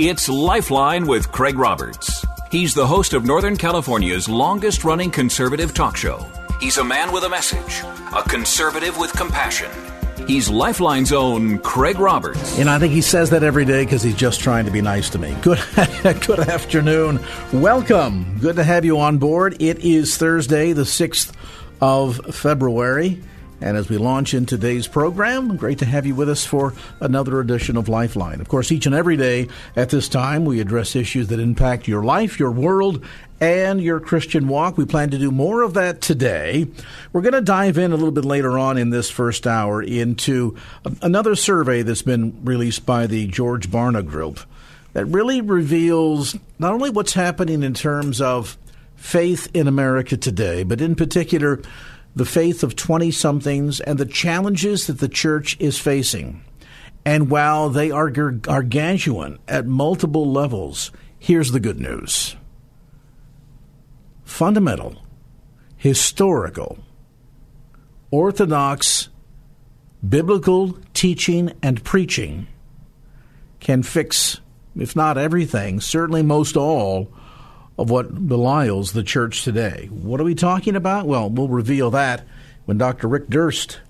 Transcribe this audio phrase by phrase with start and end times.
[0.00, 2.24] It's Lifeline with Craig Roberts.
[2.52, 6.24] He's the host of Northern California's longest running conservative talk show.
[6.60, 7.82] He's a man with a message,
[8.14, 9.68] a conservative with compassion.
[10.28, 12.60] He's Lifeline's own Craig Roberts.
[12.60, 15.10] And I think he says that every day because he's just trying to be nice
[15.10, 15.36] to me.
[15.42, 15.58] Good,
[16.24, 17.18] good afternoon.
[17.52, 18.38] Welcome.
[18.38, 19.60] Good to have you on board.
[19.60, 21.32] It is Thursday, the 6th
[21.80, 23.20] of February.
[23.60, 27.40] And as we launch in today's program, great to have you with us for another
[27.40, 28.40] edition of Lifeline.
[28.40, 32.04] Of course, each and every day at this time, we address issues that impact your
[32.04, 33.04] life, your world,
[33.40, 34.76] and your Christian walk.
[34.76, 36.68] We plan to do more of that today.
[37.12, 40.56] We're going to dive in a little bit later on in this first hour into
[41.02, 44.40] another survey that's been released by the George Barna Group
[44.92, 48.56] that really reveals not only what's happening in terms of
[48.96, 51.60] faith in America today, but in particular,
[52.18, 56.42] the faith of 20 somethings and the challenges that the church is facing.
[57.04, 62.34] And while they are gargantuan at multiple levels, here's the good news
[64.24, 64.96] fundamental,
[65.76, 66.78] historical,
[68.10, 69.10] orthodox,
[70.06, 72.48] biblical teaching and preaching
[73.60, 74.40] can fix,
[74.74, 77.12] if not everything, certainly most all
[77.78, 79.88] of what belies the church today.
[79.90, 81.06] What are we talking about?
[81.06, 82.26] Well, we'll reveal that
[82.64, 83.08] when Dr.
[83.08, 83.80] Rick Durst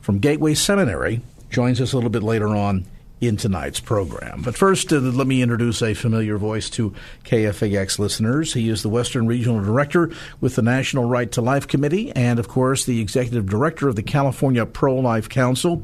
[0.00, 2.86] from Gateway Seminary joins us a little bit later on
[3.20, 4.40] in tonight's program.
[4.42, 8.54] But first, uh, let me introduce a familiar voice to KFAX listeners.
[8.54, 12.48] He is the Western Regional Director with the National Right to Life Committee and, of
[12.48, 15.82] course, the Executive Director of the California Pro Life Council.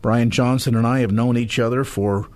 [0.00, 2.28] Brian Johnston and I have known each other for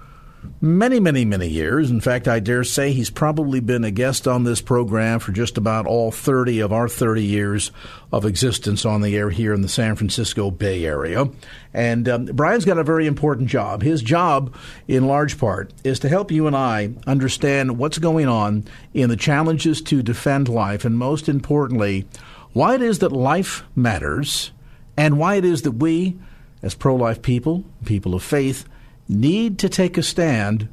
[0.60, 1.90] many, many, many years.
[1.90, 5.58] In fact, I dare say he's probably been a guest on this program for just
[5.58, 7.70] about all 30 of our 30 years
[8.12, 11.28] of existence on the air here in the San Francisco Bay Area.
[11.72, 13.82] And um, Brian's got a very important job.
[13.82, 14.54] His job,
[14.88, 19.16] in large part, is to help you and I understand what's going on in the
[19.16, 22.06] challenges to defend life, and most importantly,
[22.52, 24.52] why it is that life matters,
[24.96, 26.16] and why it is that we,
[26.62, 28.64] as pro life people, people of faith,
[29.08, 30.68] need to take a stand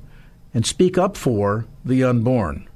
[0.53, 2.67] and speak up for the unborn.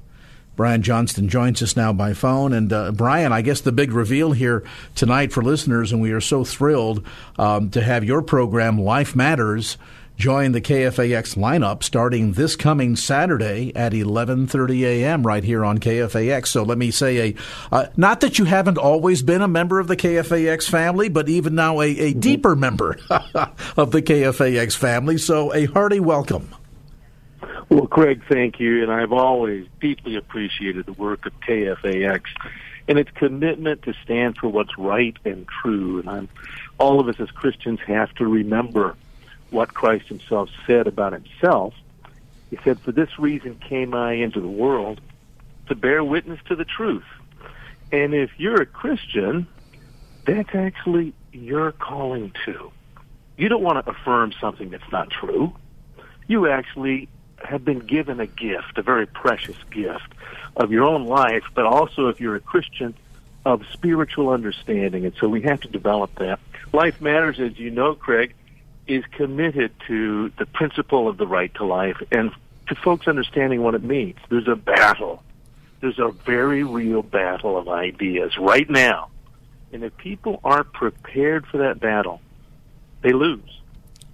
[0.56, 2.54] Brian Johnston joins us now by phone.
[2.54, 6.20] And uh, Brian, I guess the big reveal here tonight for listeners, and we are
[6.20, 7.06] so thrilled
[7.38, 9.76] um, to have your program, Life Matters,
[10.16, 15.22] join the KFAX lineup starting this coming Saturday at 11:30 a.m.
[15.26, 16.46] right here on KFAX.
[16.46, 17.34] So let me say a
[17.70, 21.54] uh, not that you haven't always been a member of the KFAX family, but even
[21.54, 22.98] now a, a deeper member
[23.76, 25.18] of the KFAX family.
[25.18, 26.54] So a hearty welcome.
[27.68, 32.22] Well, Craig, thank you, and I've always deeply appreciated the work of KFAX
[32.88, 35.98] and its commitment to stand for what's right and true.
[35.98, 36.28] And I'm,
[36.78, 38.94] all of us as Christians have to remember
[39.50, 41.74] what Christ himself said about himself.
[42.50, 45.00] He said, For this reason came I into the world
[45.68, 47.04] to bear witness to the truth.
[47.92, 49.46] And if you're a Christian,
[50.26, 52.70] that's actually your calling too.
[53.36, 55.54] You don't want to affirm something that's not true.
[56.26, 57.08] You actually
[57.44, 60.14] have been given a gift, a very precious gift
[60.56, 62.94] of your own life, but also if you're a Christian,
[63.46, 65.06] of spiritual understanding.
[65.06, 66.40] And so we have to develop that.
[66.72, 68.34] Life matters, as you know, Craig
[68.86, 72.30] is committed to the principle of the right to life and
[72.68, 74.16] to folks understanding what it means.
[74.28, 75.22] There's a battle.
[75.80, 79.10] There's a very real battle of ideas right now.
[79.72, 82.20] And if people aren't prepared for that battle,
[83.02, 83.60] they lose.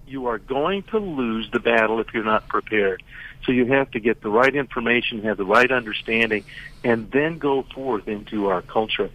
[0.06, 3.02] You are going to lose the battle if you're not prepared.
[3.44, 6.44] So you have to get the right information, have the right understanding,
[6.84, 9.10] and then go forth into our culture.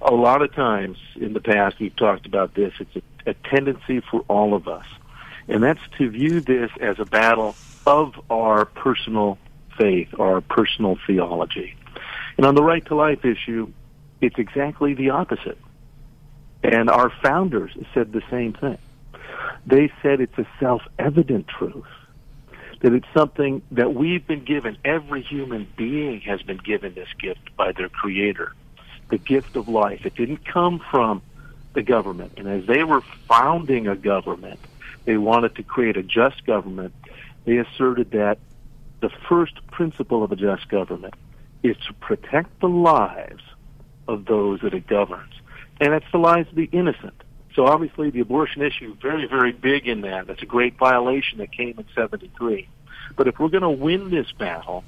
[0.00, 2.72] A lot of times in the past, we've talked about this.
[2.78, 4.86] It's a a tendency for all of us,
[5.48, 7.54] and that's to view this as a battle
[7.86, 9.38] of our personal
[9.78, 11.76] faith, our personal theology.
[12.36, 13.72] And on the right to life issue,
[14.20, 15.58] it's exactly the opposite.
[16.62, 18.78] And our founders said the same thing.
[19.66, 21.84] They said it's a self-evident truth
[22.80, 24.76] that it's something that we've been given.
[24.84, 28.52] Every human being has been given this gift by their creator,
[29.10, 30.04] the gift of life.
[30.04, 31.22] It didn't come from
[31.76, 32.32] the government.
[32.38, 34.58] And as they were founding a government,
[35.04, 36.92] they wanted to create a just government.
[37.44, 38.38] They asserted that
[39.00, 41.14] the first principle of a just government
[41.62, 43.42] is to protect the lives
[44.08, 45.32] of those that it governs.
[45.80, 47.22] And it's the lives of the innocent.
[47.54, 50.26] So obviously the abortion issue, very, very big in that.
[50.26, 52.68] That's a great violation that came in 73.
[53.16, 54.82] But if we're going to win this battle,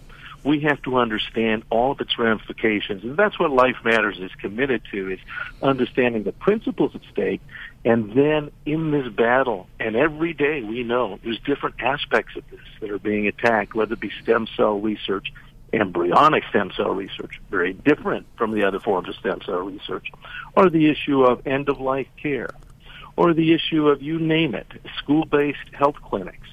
[0.45, 3.03] we have to understand all of its ramifications.
[3.03, 5.19] And that's what Life Matters is committed to, is
[5.63, 7.41] understanding the principles at stake.
[7.85, 12.61] And then in this battle, and every day we know there's different aspects of this
[12.81, 15.33] that are being attacked, whether it be stem cell research,
[15.73, 20.11] embryonic stem cell research, very different from the other forms of stem cell research,
[20.57, 22.51] or the issue of end of life care,
[23.17, 24.67] or the issue of you name it,
[24.99, 26.49] school based health clinics.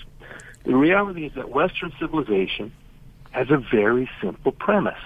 [0.64, 2.72] The reality is that Western civilization
[3.36, 5.04] has a very simple premise.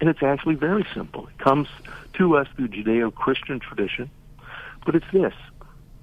[0.00, 1.26] And it's actually very simple.
[1.26, 1.66] It comes
[2.12, 4.08] to us through Judeo Christian tradition,
[4.84, 5.34] but it's this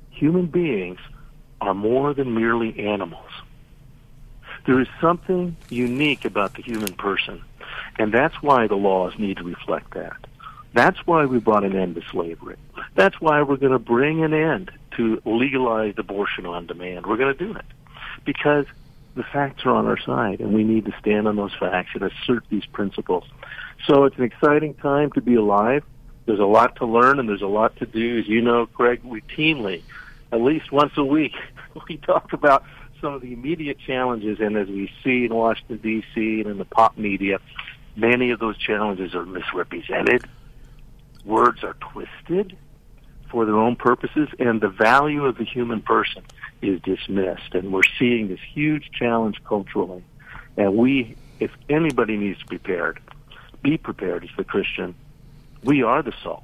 [0.10, 1.00] human beings
[1.62, 3.30] are more than merely animals.
[4.65, 7.42] There is something unique about the human person,
[7.98, 10.18] and that's why the laws need to reflect that.
[10.74, 12.57] That's why we brought an end to slavery.
[12.95, 17.06] That's why we're going to bring an end to legalized abortion on demand.
[17.06, 17.66] We're going to do it
[18.25, 18.66] because
[19.15, 22.04] the facts are on our side, and we need to stand on those facts and
[22.04, 23.24] assert these principles.
[23.88, 25.83] So it's an exciting time to be alive.
[26.25, 28.19] There's a lot to learn, and there's a lot to do.
[28.19, 29.83] As you know, Craig, routinely,
[30.31, 31.33] at least once a week,
[31.89, 32.63] we talk about
[33.01, 36.42] some of the immediate challenges, and as we see in Washington, D.C.
[36.42, 37.39] and in the pop media,
[37.95, 40.25] many of those challenges are misrepresented.
[41.25, 42.57] Words are twisted
[43.30, 46.24] for their own purposes, and the value of the human person
[46.63, 47.54] is dismissed.
[47.54, 50.04] And we're seeing this huge challenge culturally.
[50.57, 53.00] And we, if anybody needs to be prepared,
[53.62, 54.95] be prepared as the Christian.
[55.63, 56.44] We are the salt.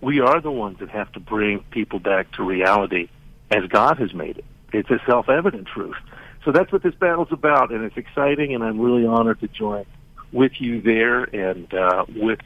[0.00, 3.08] We are the ones that have to bring people back to reality
[3.50, 4.44] as God has made it.
[4.72, 5.96] It's a self-evident truth.
[6.44, 9.86] So that's what this battle's about, and it's exciting, and I'm really honored to join
[10.32, 12.40] with you there and uh, with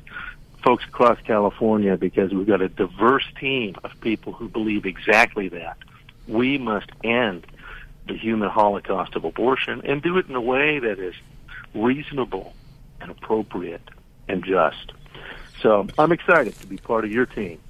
[0.63, 5.79] folks across California because we've got a diverse team of people who believe exactly that
[6.29, 7.47] we must end
[8.07, 11.15] the human holocaust of abortion and do it in a way that is
[11.75, 12.55] reasonable
[13.01, 13.83] and appropriate
[14.29, 14.93] and just.
[15.61, 17.61] So I'm excited to be part of your team.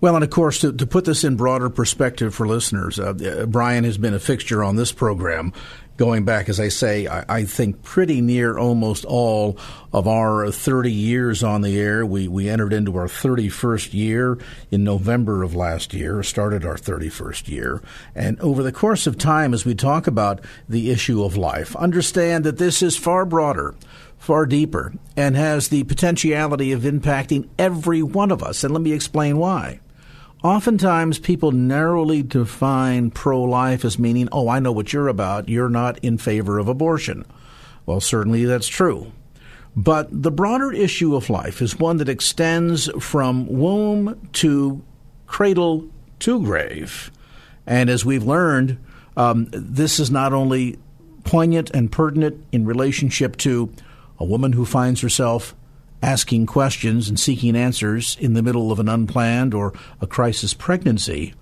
[0.00, 3.84] Well, and of course, to, to put this in broader perspective for listeners, uh, Brian
[3.84, 5.52] has been a fixture on this program
[5.96, 9.58] going back, as I say, I, I, think pretty near almost all
[9.92, 12.04] of our 30 years on the air.
[12.04, 14.38] We, we entered into our 31st year
[14.70, 17.82] in November of last year, started our 31st year.
[18.14, 22.44] And over the course of time, as we talk about the issue of life, understand
[22.44, 23.74] that this is far broader
[24.16, 28.64] far deeper and has the potentiality of impacting every one of us.
[28.64, 29.80] And let me explain why.
[30.44, 35.48] Oftentimes, people narrowly define pro life as meaning, oh, I know what you're about.
[35.48, 37.24] You're not in favor of abortion.
[37.86, 39.10] Well, certainly that's true.
[39.74, 44.84] But the broader issue of life is one that extends from womb to
[45.26, 45.88] cradle
[46.20, 47.10] to grave.
[47.66, 48.76] And as we've learned,
[49.16, 50.78] um, this is not only
[51.24, 53.72] poignant and pertinent in relationship to
[54.18, 55.54] a woman who finds herself
[56.04, 59.72] asking questions and seeking answers in the middle of an unplanned or
[60.02, 61.32] a crisis pregnancy,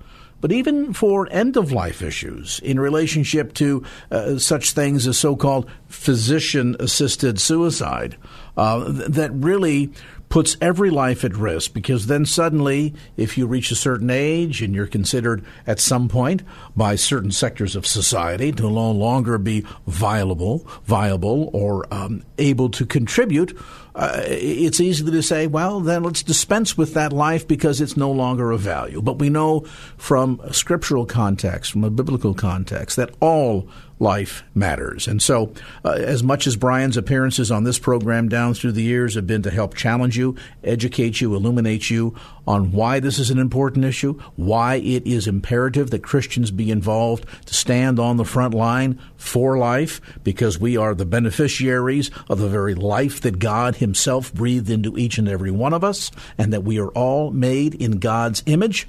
[0.41, 5.35] but even for end of life issues in relationship to uh, such things as so
[5.35, 8.17] called physician assisted suicide
[8.57, 9.91] uh, that really
[10.33, 14.75] puts every life at risk because then suddenly, if you reach a certain age and
[14.75, 16.43] you're considered at some point
[16.75, 22.87] by certain sectors of society to no longer be viable, viable or um, able to
[22.87, 23.55] contribute,
[23.95, 28.11] uh, it's easy to say, well, then let's dispense with that life because it's no
[28.11, 29.03] longer of value.
[29.03, 29.61] But we know
[29.97, 33.69] from a scriptural context, from a biblical context, that all
[34.03, 35.07] life matters.
[35.07, 39.15] And so, uh, as much as Brian's appearances on this program down through the years
[39.15, 40.35] have been to help challenge you,
[40.65, 42.15] educate you, illuminate you
[42.47, 47.27] on why this is an important issue, why it is imperative that Christians be involved
[47.47, 52.49] to stand on the front line for life, because we are the beneficiaries of the
[52.49, 56.65] very life that God Himself breathed into each and every one of us, and that
[56.65, 58.89] we are all made in God's image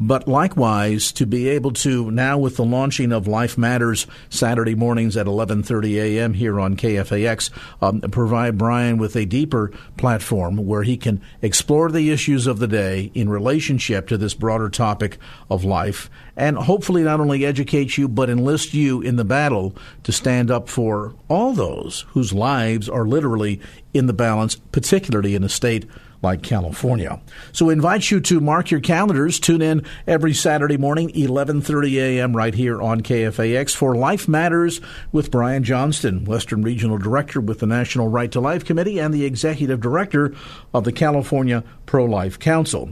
[0.00, 5.16] but likewise to be able to now with the launching of Life Matters Saturday mornings
[5.16, 6.34] at 11:30 a.m.
[6.34, 7.50] here on KFAX
[7.82, 12.68] um, provide Brian with a deeper platform where he can explore the issues of the
[12.68, 15.18] day in relationship to this broader topic
[15.50, 19.74] of life and hopefully not only educate you but enlist you in the battle
[20.04, 23.60] to stand up for all those whose lives are literally
[23.92, 25.84] in the balance particularly in a state
[26.22, 27.20] like California.
[27.52, 29.38] So we invite you to mark your calendars.
[29.38, 32.36] Tune in every Saturday morning, 11:30 a.m.
[32.36, 34.80] right here on KFAX for Life Matters
[35.12, 39.24] with Brian Johnston, Western Regional Director with the National Right to Life Committee and the
[39.24, 40.34] Executive Director
[40.74, 42.90] of the California Pro-Life Council.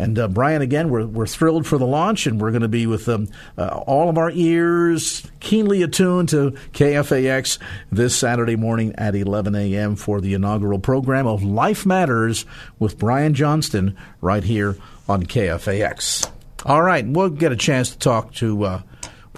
[0.00, 2.86] And uh, Brian, again, we're, we're thrilled for the launch, and we're going to be
[2.86, 3.28] with um,
[3.58, 7.58] uh, all of our ears keenly attuned to KFAX
[7.92, 9.96] this Saturday morning at 11 a.m.
[9.96, 12.46] for the inaugural program of Life Matters
[12.78, 16.30] with Brian Johnston right here on KFAX.
[16.64, 18.82] All right, we'll get a chance to talk to uh,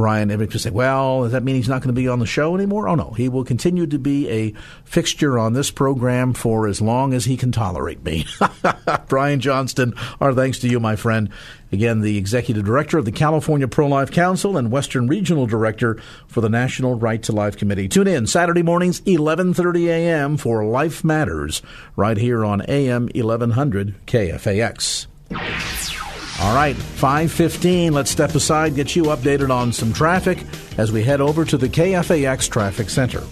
[0.02, 2.56] Brian to say, well, does that mean he's not going to be on the show
[2.56, 2.88] anymore?
[2.88, 3.12] Oh, no.
[3.12, 4.52] He will continue to be a
[4.84, 8.26] fixture on this program for as long as he can tolerate me.
[9.06, 11.28] Brian Johnston, our thanks to you, my friend.
[11.70, 16.40] Again, the Executive Director of the California Pro Life Council and Western Regional Director for
[16.40, 17.86] the National Right to Life Committee.
[17.86, 20.36] Tune in Saturday mornings, 11.30 a.m.
[20.36, 21.62] for Life Matters
[21.94, 25.91] right here on AM 1100 KFAX.
[26.40, 27.92] All right, 515.
[27.92, 30.44] Let's step aside, get you updated on some traffic
[30.78, 33.22] as we head over to the KFAX Traffic Center.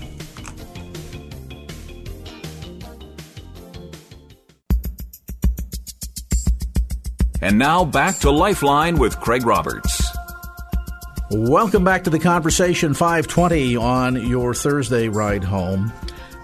[7.43, 10.07] And now back to Lifeline with Craig Roberts.
[11.31, 15.91] Welcome back to the conversation 520 on your Thursday ride home.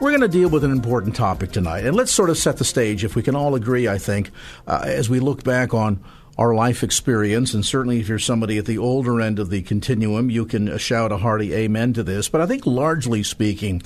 [0.00, 2.64] We're going to deal with an important topic tonight, and let's sort of set the
[2.64, 4.30] stage, if we can all agree, I think,
[4.66, 6.02] uh, as we look back on
[6.38, 7.54] our life experience.
[7.54, 10.78] And certainly, if you're somebody at the older end of the continuum, you can uh,
[10.78, 12.28] shout a hearty amen to this.
[12.28, 13.82] But I think, largely speaking,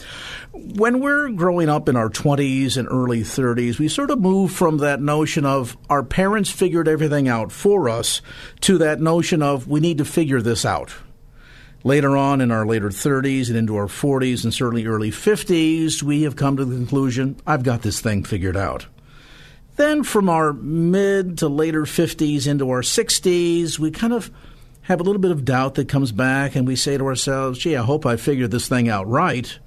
[0.52, 4.78] when we're growing up in our 20s and early 30s, we sort of move from
[4.78, 8.20] that notion of our parents figured everything out for us
[8.62, 10.92] to that notion of we need to figure this out.
[11.82, 16.22] Later on in our later 30s and into our 40s and certainly early 50s, we
[16.22, 18.86] have come to the conclusion I've got this thing figured out.
[19.80, 24.30] Then from our mid to later 50s into our 60s, we kind of
[24.82, 27.76] have a little bit of doubt that comes back, and we say to ourselves, gee,
[27.76, 29.58] I hope I figured this thing out right.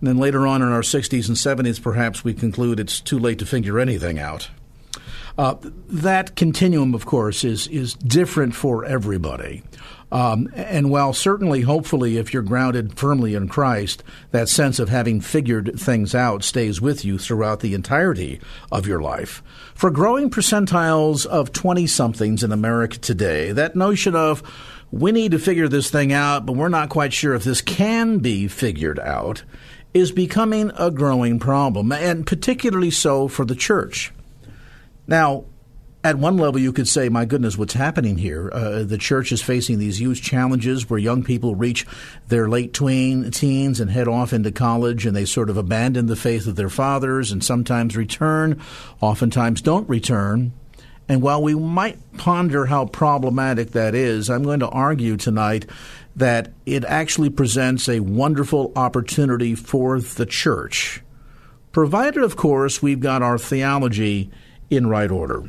[0.00, 3.38] And then later on in our 60s and 70s, perhaps we conclude it's too late
[3.38, 4.50] to figure anything out.
[5.38, 5.54] Uh,
[5.88, 9.62] that continuum, of course, is is different for everybody.
[10.14, 15.20] Um, and while certainly, hopefully, if you're grounded firmly in Christ, that sense of having
[15.20, 18.40] figured things out stays with you throughout the entirety
[18.70, 19.42] of your life.
[19.74, 24.40] For growing percentiles of 20 somethings in America today, that notion of
[24.92, 28.18] we need to figure this thing out, but we're not quite sure if this can
[28.20, 29.42] be figured out
[29.94, 34.12] is becoming a growing problem, and particularly so for the church.
[35.08, 35.46] Now,
[36.04, 38.50] at one level, you could say, my goodness, what's happening here?
[38.52, 41.86] Uh, the church is facing these huge challenges where young people reach
[42.28, 46.14] their late tween, teens and head off into college, and they sort of abandon the
[46.14, 48.60] faith of their fathers and sometimes return,
[49.00, 50.52] oftentimes don't return.
[51.08, 55.64] And while we might ponder how problematic that is, I'm going to argue tonight
[56.16, 61.02] that it actually presents a wonderful opportunity for the church,
[61.72, 64.30] provided, of course, we've got our theology
[64.68, 65.44] in right order.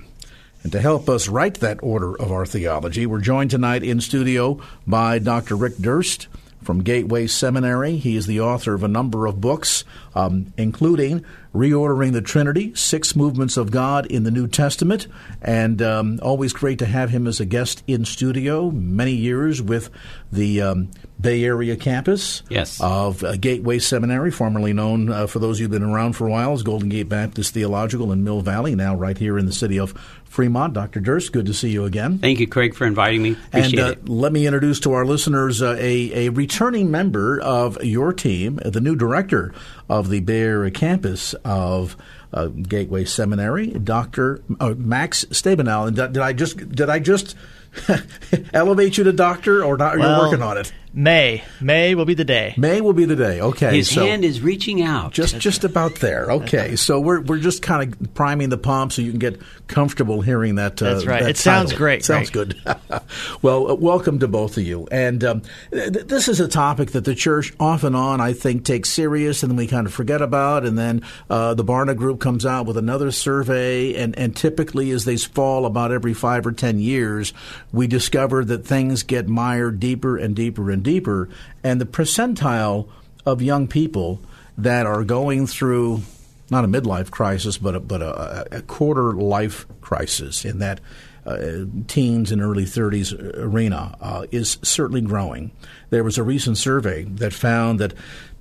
[0.65, 4.60] And to help us write that order of our theology, we're joined tonight in studio
[4.88, 5.55] by Dr.
[5.55, 6.27] Rick Durst
[6.63, 7.98] from Gateway Seminary.
[7.98, 9.84] He is the author of a number of books,
[10.15, 15.07] um, including Reordering the Trinity, Six Movements of God in the New Testament,
[15.41, 18.72] and um, always great to have him as a guest in studio.
[18.72, 19.89] Many years with
[20.31, 20.89] the um,
[21.22, 22.81] Bay Area campus yes.
[22.81, 26.53] of uh, Gateway Seminary, formerly known uh, for those who've been around for a while
[26.53, 29.93] as Golden Gate Baptist Theological in Mill Valley, now right here in the city of
[30.36, 30.74] Fremont.
[30.74, 31.00] Dr.
[31.00, 32.20] Durst, good to see you again.
[32.20, 33.32] Thank you, Craig, for inviting me.
[33.48, 34.10] Appreciate and uh, it.
[34.10, 38.82] let me introduce to our listeners uh, a, a returning member of your team, the
[38.82, 39.54] new director
[39.88, 41.96] of the Bay Area campus of
[42.34, 44.42] uh, Gateway Seminary, Dr.
[44.60, 45.88] Uh, Max Stabenow.
[45.88, 47.36] And did I just did I just
[48.54, 50.72] elevate you to doctor, or not, well, you're working on it?
[50.94, 51.44] May.
[51.60, 52.54] May will be the day.
[52.58, 53.42] May will be the day.
[53.42, 53.77] Okay.
[53.77, 55.12] His so hand is reaching out.
[55.12, 56.32] Just just about there.
[56.32, 56.77] Okay.
[56.77, 60.55] so we're we're just kind of priming the pump so you can get comfortable hearing
[60.55, 60.81] that.
[60.81, 61.24] Uh, That's right.
[61.24, 61.77] That it sounds title.
[61.77, 62.05] great.
[62.05, 62.60] Sounds good.
[63.41, 64.88] well, uh, welcome to both of you.
[64.91, 65.41] And um,
[65.72, 69.43] th- this is a topic that the church off and on I think takes serious,
[69.43, 70.65] and then we kind of forget about.
[70.65, 75.05] And then uh, the Barna Group comes out with another survey, and and typically as
[75.05, 77.34] they fall about every five or ten years,
[77.72, 81.29] we discover that things get mired deeper and deeper and deeper
[81.63, 82.88] and the percentile
[83.25, 84.22] of young people
[84.57, 86.01] that are going through
[86.50, 90.80] not a midlife crisis, but a, but a, a quarter life crisis in that
[91.25, 95.52] uh, teens and early 30s arena uh, is certainly growing.
[95.90, 97.94] There was a recent survey that found that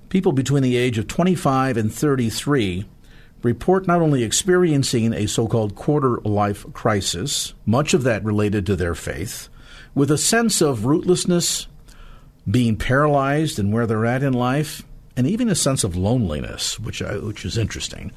[0.09, 2.85] people between the age of 25 and 33
[3.41, 8.75] report not only experiencing a so called quarter life crisis, much of that related to
[8.75, 9.49] their faith,
[9.93, 11.67] with a sense of rootlessness,
[12.49, 14.83] being paralyzed in where they're at in life,
[15.17, 18.11] and even a sense of loneliness, which I, which is interesting.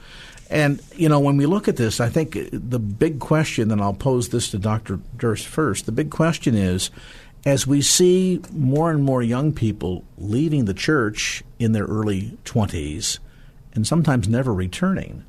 [0.51, 3.95] And you know, when we look at this, I think the big question, and I'll
[3.95, 5.01] pose this to Dr.
[5.17, 5.87] Durst first.
[5.87, 6.91] The big question is,
[7.45, 13.21] as we see more and more young people leaving the church in their early twenties,
[13.75, 15.25] and sometimes never returning,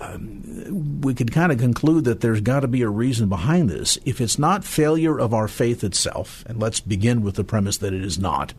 [0.00, 3.98] um, we could kind of conclude that there's got to be a reason behind this.
[4.04, 7.92] If it's not failure of our faith itself, and let's begin with the premise that
[7.92, 8.54] it is not,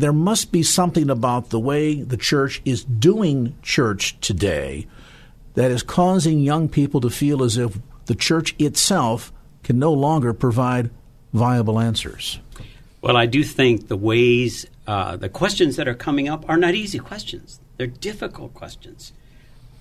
[0.00, 4.86] there must be something about the way the church is doing church today
[5.54, 9.32] that is causing young people to feel as if the church itself
[9.62, 10.90] can no longer provide
[11.34, 12.40] viable answers.
[13.02, 16.74] Well, I do think the ways, uh, the questions that are coming up are not
[16.74, 17.60] easy questions.
[17.76, 19.12] They're difficult questions.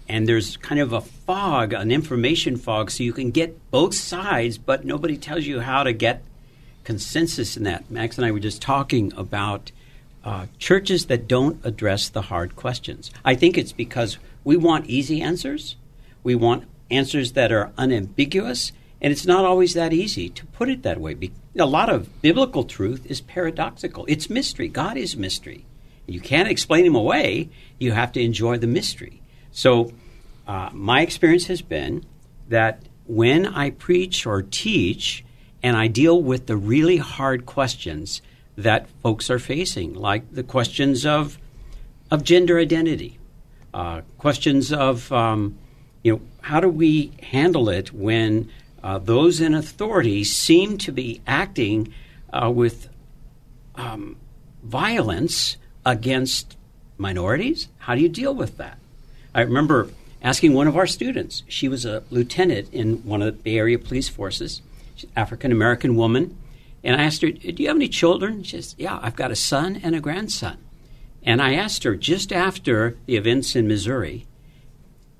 [0.10, 4.58] And there's kind of a fog, an information fog, so you can get both sides,
[4.58, 6.22] but nobody tells you how to get
[6.84, 7.90] consensus in that.
[7.90, 9.72] Max and I were just talking about
[10.24, 13.12] uh, churches that don't address the hard questions.
[13.26, 15.76] I think it's because we want easy answers,
[16.24, 20.84] we want answers that are unambiguous, and it's not always that easy to put it
[20.84, 21.32] that way.
[21.58, 24.06] A lot of biblical truth is paradoxical.
[24.08, 24.68] It's mystery.
[24.68, 25.66] God is mystery.
[26.06, 27.50] You can't explain him away.
[27.80, 29.22] You have to enjoy the mystery.
[29.52, 29.92] So,
[30.48, 32.06] uh, my experience has been
[32.50, 35.24] that when I preach or teach
[35.64, 38.22] and I deal with the really hard questions
[38.58, 41.38] that folks are facing, like the questions of,
[42.10, 43.18] of gender identity,
[43.74, 45.58] uh, questions of, um,
[46.04, 48.50] you know, how do we handle it when
[48.84, 51.94] uh, those in authority seem to be acting
[52.34, 52.90] uh, with
[53.76, 54.18] um,
[54.64, 56.58] violence against
[56.98, 57.68] minorities?
[57.80, 58.78] How do you deal with that?
[59.34, 59.90] I remember
[60.22, 61.44] asking one of our students.
[61.48, 64.62] She was a lieutenant in one of the Bay Area police forces,
[65.16, 66.38] African American woman.
[66.84, 68.44] And I asked her, Do you have any children?
[68.44, 70.58] She says, Yeah, I've got a son and a grandson.
[71.24, 74.26] And I asked her just after the events in Missouri,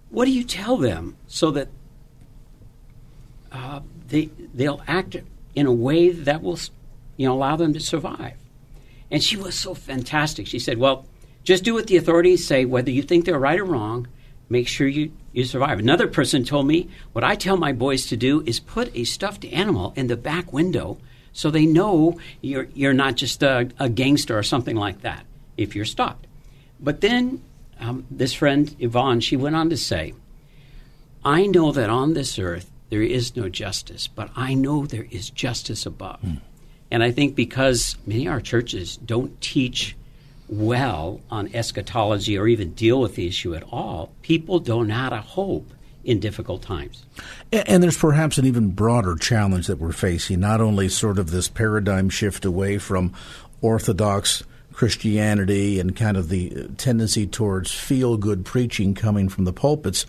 [0.10, 1.70] What do you tell them so that
[3.52, 5.18] uh, they, they'll act
[5.54, 6.60] in a way that will
[7.18, 8.38] you know, allow them to survive?
[9.12, 10.48] And she was so fantastic.
[10.48, 11.06] She said, Well,
[11.44, 14.08] just do what the authorities say, whether you think they're right or wrong,
[14.50, 15.80] make sure you, you survive.
[15.80, 19.46] Another person told me, What I tell my boys to do is put a stuffed
[19.46, 20.98] animal in the back window
[21.34, 25.26] so they know you're, you're not just a, a gangster or something like that
[25.58, 26.28] if you're stopped.
[26.80, 27.42] But then
[27.80, 30.14] um, this friend, Yvonne, she went on to say,
[31.24, 35.30] I know that on this earth there is no justice, but I know there is
[35.30, 36.22] justice above.
[36.22, 36.42] Mm.
[36.90, 39.96] And I think because many of our churches don't teach
[40.50, 45.10] well on eschatology or even deal with the issue at all, people don't know how
[45.10, 45.72] to hope
[46.04, 47.06] in difficult times.
[47.52, 51.48] And there's perhaps an even broader challenge that we're facing, not only sort of this
[51.48, 53.14] paradigm shift away from
[53.62, 60.06] orthodox Christianity and kind of the tendency towards feel good preaching coming from the pulpits.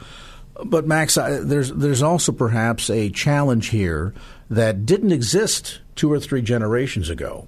[0.65, 4.15] But Max, there's there's also perhaps a challenge here
[4.51, 7.47] that didn't exist two or three generations ago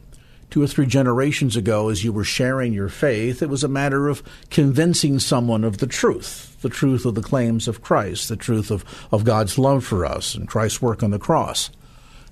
[0.51, 4.09] two or three generations ago, as you were sharing your faith, it was a matter
[4.09, 8.71] of convincing someone of the truth, the truth of the claims of Christ, the truth
[8.71, 11.71] of, of God's love for us and Christ's work on the cross.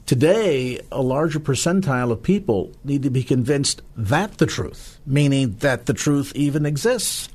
[0.05, 5.87] Today, a larger percentile of people need to be convinced that the truth, meaning that
[5.87, 7.29] the truth even exists,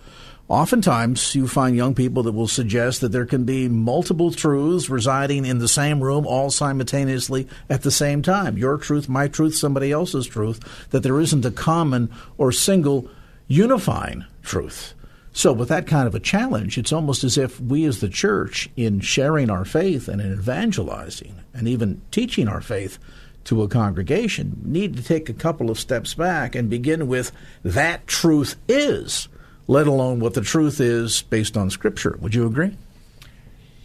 [0.50, 5.46] Oftentimes, you find young people that will suggest that there can be multiple truths residing
[5.46, 8.58] in the same room all simultaneously at the same time.
[8.58, 13.10] Your truth, my truth, somebody else's truth, that there isn't a common or single
[13.50, 14.94] unifying truth.
[15.34, 18.70] So, with that kind of a challenge, it's almost as if we as the church,
[18.78, 22.98] in sharing our faith and in evangelizing and even teaching our faith
[23.44, 27.34] to a congregation, need to take a couple of steps back and begin with
[27.64, 29.28] that truth is
[29.68, 32.18] let alone what the truth is based on Scripture.
[32.22, 32.78] Would you agree?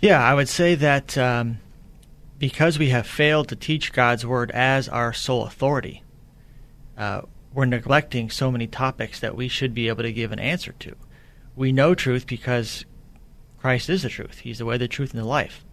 [0.00, 1.58] Yeah, I would say that um,
[2.38, 6.02] because we have failed to teach God's Word as our sole authority,
[6.96, 7.22] uh,
[7.54, 10.96] we're neglecting so many topics that we should be able to give an answer to.
[11.54, 12.84] We know truth because
[13.58, 14.38] Christ is the truth.
[14.40, 15.64] He's the way, the truth, and the life.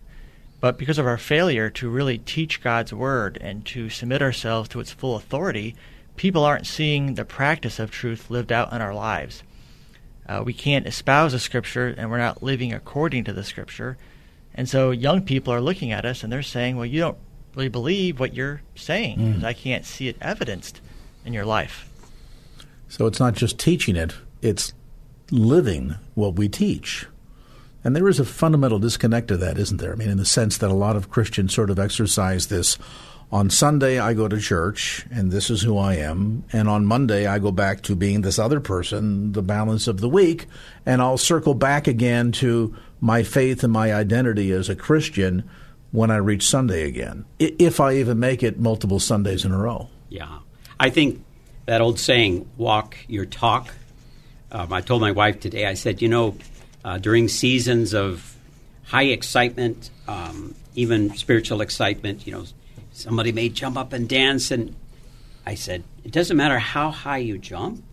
[0.59, 4.79] But because of our failure to really teach God's Word and to submit ourselves to
[4.79, 5.75] its full authority,
[6.17, 9.41] people aren't seeing the practice of truth lived out in our lives.
[10.29, 13.97] Uh, we can't espouse the scripture and we're not living according to the scripture.
[14.53, 17.17] And so young people are looking at us and they're saying, well, you don't
[17.55, 19.47] really believe what you're saying because mm.
[19.47, 20.81] I can't see it evidenced
[21.25, 21.89] in your life.
[22.87, 24.13] So it's not just teaching it,
[24.43, 24.71] it's
[25.31, 27.07] living what we teach.
[27.83, 29.93] And there is a fundamental disconnect to that, isn't there?
[29.93, 32.77] I mean, in the sense that a lot of Christians sort of exercise this
[33.31, 37.27] on Sunday I go to church and this is who I am, and on Monday
[37.27, 40.47] I go back to being this other person the balance of the week,
[40.85, 45.49] and I'll circle back again to my faith and my identity as a Christian
[45.91, 49.89] when I reach Sunday again, if I even make it multiple Sundays in a row.
[50.09, 50.39] Yeah.
[50.79, 51.23] I think
[51.65, 53.73] that old saying, walk your talk.
[54.51, 56.35] Um, I told my wife today, I said, you know,
[56.83, 58.35] uh, during seasons of
[58.83, 62.45] high excitement, um, even spiritual excitement, you know,
[62.99, 64.51] somebody may jump up and dance.
[64.51, 64.75] And
[65.45, 67.83] I said, it doesn't matter how high you jump.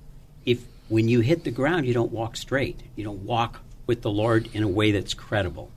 [0.44, 4.10] If when you hit the ground, you don't walk straight, you don't walk with the
[4.10, 5.70] Lord in a way that's credible.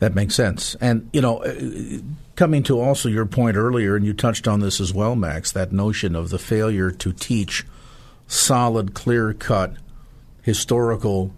[0.00, 0.74] That makes sense.
[0.80, 2.00] And, you know, uh,
[2.34, 5.72] coming to also your point earlier, and you touched on this as well, Max, that
[5.72, 7.66] notion of the failure to teach
[8.26, 9.74] solid, clear cut,
[10.42, 11.34] historical,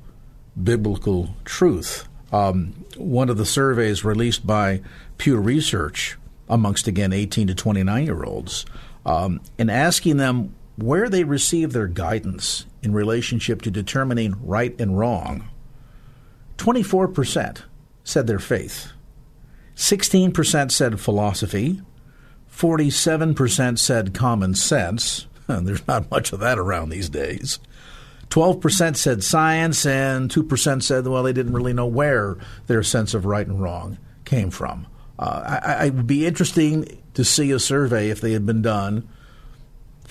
[0.62, 2.07] biblical truth.
[2.31, 4.81] Um, one of the surveys released by
[5.18, 6.16] Pew Research
[6.52, 8.66] amongst, again, 18 to 29 year olds,
[9.06, 14.98] um, and asking them where they receive their guidance in relationship to determining right and
[14.98, 15.48] wrong,
[16.58, 17.62] 24%
[18.04, 18.92] said their faith,
[19.76, 21.80] 16% said philosophy,
[22.54, 25.26] 47% said common sense.
[25.48, 27.58] And there's not much of that around these days.
[28.28, 33.26] 12% said science, and 2% said, well, they didn't really know where their sense of
[33.26, 34.86] right and wrong came from.
[35.18, 39.09] Uh, I, I would be interesting to see a survey if they had been done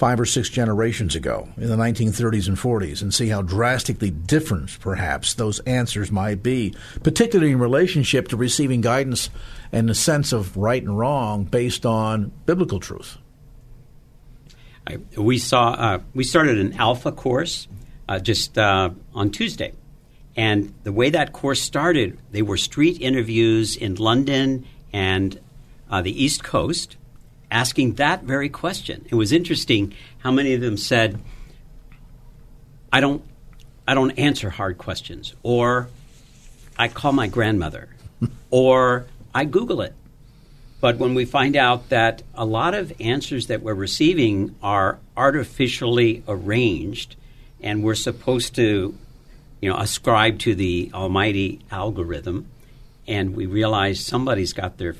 [0.02, 4.80] five or six generations ago in the 1930s and 40s and see how drastically different
[4.80, 9.30] perhaps those answers might be, particularly in relationship to receiving guidance
[9.72, 13.20] and the sense of right and wrong based on biblical truth.
[14.88, 17.68] I, we saw uh, we started an alpha course
[18.10, 19.74] uh, just uh, on Tuesday,
[20.36, 25.39] and the way that course started, they were street interviews in London and
[25.89, 26.97] uh, the East Coast
[27.49, 29.06] asking that very question.
[29.10, 31.19] It was interesting how many of them said,
[32.91, 33.23] "I don't,
[33.88, 35.89] I don't answer hard questions," or
[36.77, 37.89] "I call my grandmother,"
[38.49, 39.93] or "I Google it."
[40.82, 46.23] But when we find out that a lot of answers that we're receiving are artificially
[46.27, 47.15] arranged,
[47.62, 48.97] and we're supposed to,
[49.62, 52.47] you know, ascribe to the almighty algorithm,
[53.12, 54.95] and we realize somebody's got their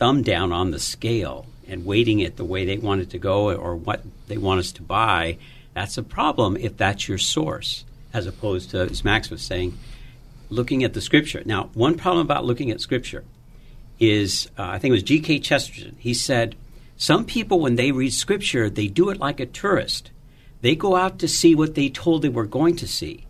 [0.00, 3.54] thumb down on the scale and weighting it the way they want it to go
[3.54, 5.38] or what they want us to buy,
[5.72, 9.78] that's a problem if that's your source, as opposed to, as Max was saying,
[10.50, 11.42] looking at the scripture.
[11.46, 13.22] Now, one problem about looking at scripture
[14.00, 15.38] is, uh, I think it was G.K.
[15.38, 15.94] Chesterton.
[16.00, 16.56] He said,
[16.96, 20.10] some people, when they read scripture, they do it like a tourist.
[20.60, 23.26] They go out to see what they told they were going to see,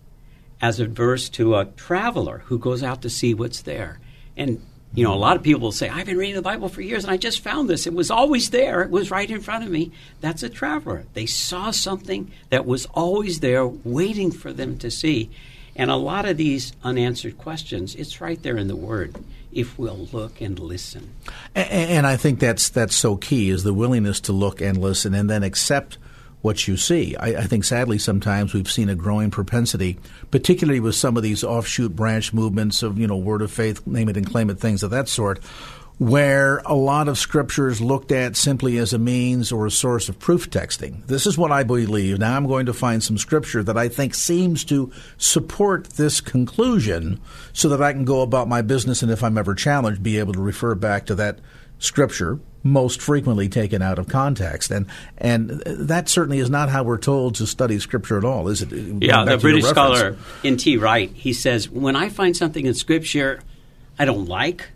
[0.59, 3.99] as adverse to a traveler who goes out to see what's there.
[4.37, 4.61] And
[4.95, 7.03] you know, a lot of people will say, I've been reading the Bible for years
[7.03, 7.85] and I just found this.
[7.85, 8.81] It was always there.
[8.81, 9.91] It was right in front of me.
[10.21, 11.03] That's a traveler.
[11.13, 15.29] They saw something that was always there waiting for them to see.
[15.75, 19.15] And a lot of these unanswered questions, it's right there in the Word
[19.51, 21.11] if we'll look and listen.
[21.53, 25.13] And, and I think that's that's so key is the willingness to look and listen
[25.13, 25.97] and then accept
[26.45, 27.15] what you see.
[27.15, 29.97] I, I, think sadly sometimes we've seen a growing propensity,
[30.29, 34.09] particularly with some of these offshoot branch movements of, you know, word of faith, name
[34.09, 35.43] it and claim it, things of that sort,
[35.97, 40.19] where a lot of scriptures looked at simply as a means or a source of
[40.19, 41.03] proof texting.
[41.07, 42.19] This is what I believe.
[42.19, 47.19] Now I'm going to find some scripture that I think seems to support this conclusion
[47.53, 50.33] so that I can go about my business and if I'm ever challenged, be able
[50.33, 51.39] to refer back to that
[51.85, 54.87] scripture most frequently taken out of context, and
[55.19, 58.71] and that certainly is not how we're told to study Scripture at all, is it?
[58.71, 60.57] Yeah, the British scholar N.
[60.57, 60.75] T.
[60.75, 63.41] Wright he says when I find something in Scripture
[63.99, 64.69] I don't like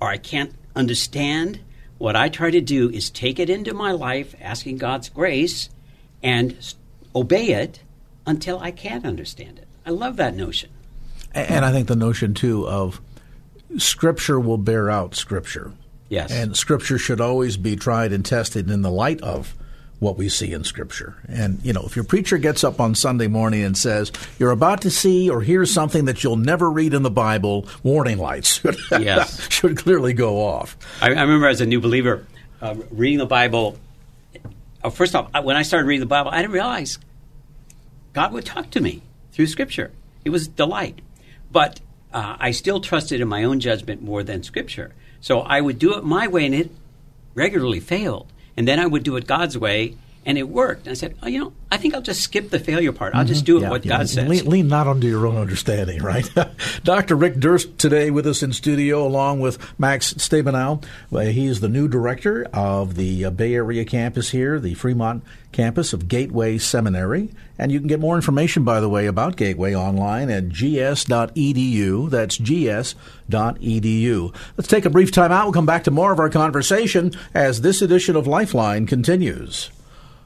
[0.00, 1.60] or I can't understand,
[1.98, 5.70] what I try to do is take it into my life, asking God's grace,
[6.22, 6.56] and
[7.14, 7.80] obey it
[8.26, 9.68] until I can understand it.
[9.86, 10.70] I love that notion.
[11.32, 13.00] And I think the notion too of
[13.78, 15.72] Scripture will bear out Scripture.
[16.10, 16.32] Yes.
[16.32, 19.54] And Scripture should always be tried and tested in the light of
[20.00, 21.16] what we see in Scripture.
[21.28, 24.80] And, you know, if your preacher gets up on Sunday morning and says, you're about
[24.82, 28.76] to see or hear something that you'll never read in the Bible, warning lights should,
[28.90, 29.48] yes.
[29.50, 30.76] should clearly go off.
[31.00, 32.26] I, I remember as a new believer
[32.60, 33.78] uh, reading the Bible.
[34.82, 36.98] Uh, first off, when I started reading the Bible, I didn't realize
[38.14, 39.92] God would talk to me through Scripture.
[40.24, 41.00] It was delight.
[41.52, 41.80] But
[42.12, 44.92] uh, I still trusted in my own judgment more than Scripture.
[45.20, 46.70] So I would do it my way, and it
[47.34, 48.32] regularly failed.
[48.56, 50.86] And then I would do it God's way, and it worked.
[50.86, 53.14] And I said, oh, you know, I think I'll just skip the failure part.
[53.14, 53.64] I'll just do it Mm-hmm.
[53.64, 53.98] Yeah, what yeah.
[53.98, 54.28] God says.
[54.28, 56.28] Lean, lean not onto your own understanding, right?
[56.84, 57.14] Dr.
[57.14, 60.82] Rick Durst today with us in studio, along with Max Stabenow.
[61.10, 65.92] He is the new director of the uh, Bay Area campus here, the Fremont campus
[65.92, 67.30] of Gateway Seminary.
[67.58, 72.10] And you can get more information, by the way, about Gateway online at gs.edu.
[72.10, 72.94] That's gs.edu.
[74.56, 75.44] Let's take a brief time out.
[75.44, 79.70] We'll come back to more of our conversation as this edition of Lifeline continues.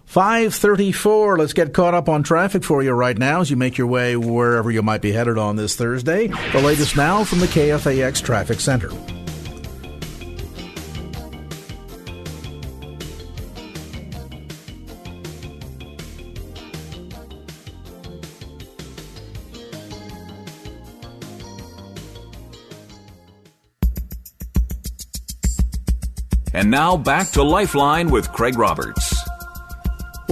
[0.07, 1.39] 534.
[1.39, 4.17] Let's get caught up on traffic for you right now as you make your way
[4.17, 6.29] wherever you might be headed on this Thursday.
[6.53, 8.91] The latest now from the KFAX Traffic Center.
[26.55, 29.14] And now back to Lifeline with Craig Roberts.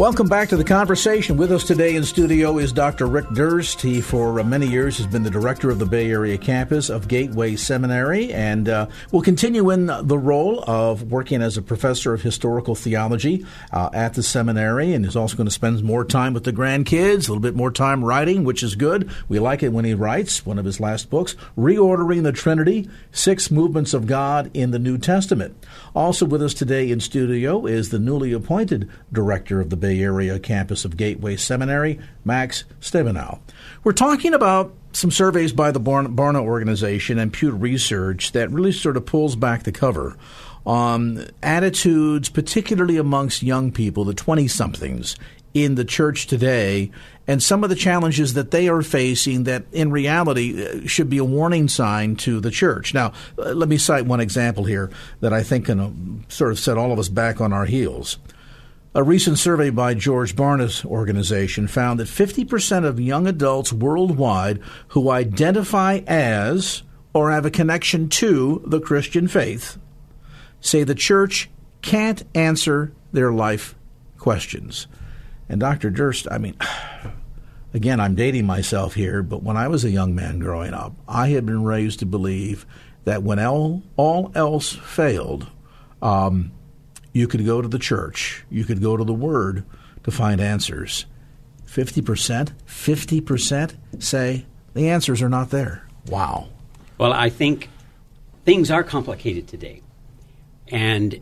[0.03, 1.37] Welcome back to the conversation.
[1.37, 3.07] With us today in studio is Dr.
[3.07, 3.81] Rick Durst.
[3.81, 7.07] He, for uh, many years, has been the director of the Bay Area campus of
[7.07, 12.21] Gateway Seminary and uh, will continue in the role of working as a professor of
[12.21, 16.43] historical theology uh, at the seminary and is also going to spend more time with
[16.43, 19.09] the grandkids, a little bit more time writing, which is good.
[19.29, 23.53] We like it when he writes one of his last books, Reordering the Trinity Six
[23.53, 25.65] Movements of God in the New Testament.
[25.95, 30.39] Also with us today in studio is the newly appointed director of the Bay Area
[30.39, 33.41] campus of Gateway Seminary, Max Stabenow.
[33.83, 38.97] We're talking about some surveys by the Barna organization and Pew Research that really sort
[38.97, 40.17] of pulls back the cover
[40.65, 45.17] on attitudes, particularly amongst young people, the 20 somethings
[45.55, 46.91] in the church today,
[47.27, 51.19] and some of the challenges that they are facing that in reality uh, should be
[51.19, 52.95] a warning sign to the church.
[52.95, 55.91] Now, uh, let me cite one example here that I think can uh,
[56.29, 58.19] sort of set all of us back on our heels.
[58.95, 65.11] A recent survey by George Barna's organization found that 50% of young adults worldwide who
[65.11, 66.83] identify as
[67.15, 69.79] or have a connection to the Christian faith
[70.61, 71.49] say the church
[71.81, 73.75] can't answer their life
[74.19, 74.87] questions.
[75.49, 75.89] And Dr.
[75.89, 76.57] Durst, I mean,
[77.75, 81.29] again, I'm dating myself here, but when I was a young man growing up, I
[81.31, 82.67] had been raised to believe
[83.05, 85.49] that when all, all else failed,
[86.03, 86.53] um,
[87.13, 89.65] you could go to the church, you could go to the Word
[90.05, 91.07] to find answers.
[91.67, 95.87] 50%, 50% say the answers are not there.
[96.07, 96.49] Wow.
[96.99, 97.69] Well, I think
[98.45, 99.83] things are complicated today.
[100.69, 101.21] And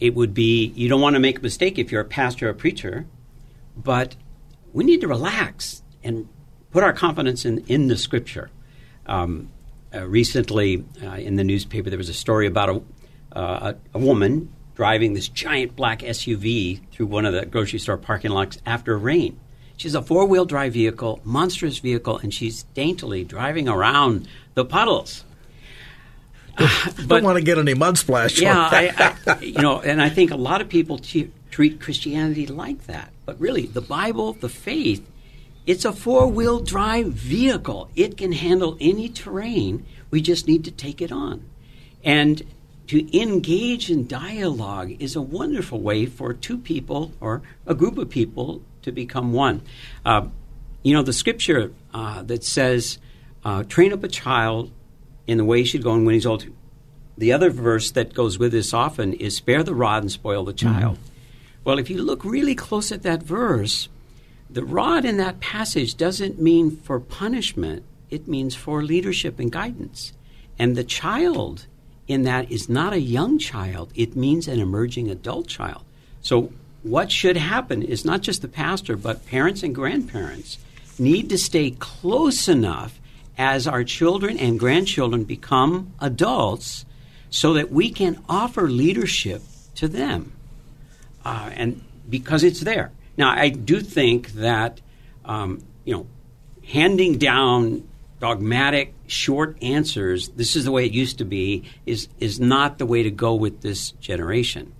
[0.00, 2.50] it would be, you don't want to make a mistake if you're a pastor or
[2.50, 3.06] a preacher,
[3.76, 4.16] but
[4.72, 6.28] we need to relax and
[6.70, 8.50] put our confidence in, in the scripture.
[9.06, 9.50] Um,
[9.94, 12.82] uh, recently, uh, in the newspaper, there was a story about a,
[13.38, 17.96] uh, a, a woman driving this giant black SUV through one of the grocery store
[17.96, 19.40] parking lots after rain.
[19.76, 25.24] She's a four wheel drive vehicle, monstrous vehicle, and she's daintily driving around the puddles.
[26.56, 28.40] Don't uh, want to get any mud splash.
[28.40, 32.46] Yeah, I, I, you know, and I think a lot of people t- treat Christianity
[32.46, 33.12] like that.
[33.26, 35.06] But really, the Bible, the faith,
[35.66, 37.90] it's a four wheel drive vehicle.
[37.94, 39.84] It can handle any terrain.
[40.10, 41.44] We just need to take it on.
[42.02, 42.42] And
[42.88, 48.08] to engage in dialogue is a wonderful way for two people or a group of
[48.08, 49.62] people to become one.
[50.04, 50.28] Uh,
[50.82, 52.98] you know, the scripture uh, that says,
[53.44, 54.70] uh, train up a child
[55.26, 56.46] in the way he should go and when he's old.
[57.18, 60.52] The other verse that goes with this often is, spare the rod and spoil the
[60.52, 60.96] child.
[60.96, 61.62] Mm-hmm.
[61.64, 63.88] Well, if you look really close at that verse,
[64.48, 70.12] the rod in that passage doesn't mean for punishment, it means for leadership and guidance.
[70.58, 71.66] And the child
[72.08, 75.84] in that is not a young child, it means an emerging adult child.
[76.22, 80.58] So, what should happen is not just the pastor, but parents and grandparents
[80.98, 83.00] need to stay close enough
[83.36, 86.84] as our children and grandchildren become adults
[87.28, 89.42] so that we can offer leadership
[89.74, 90.32] to them.
[91.24, 92.92] Uh, and because it's there.
[93.16, 94.80] Now, I do think that,
[95.24, 96.06] um, you know,
[96.64, 97.86] handing down
[98.26, 102.84] dogmatic short answers this is the way it used to be is is not the
[102.84, 104.72] way to go with this generation.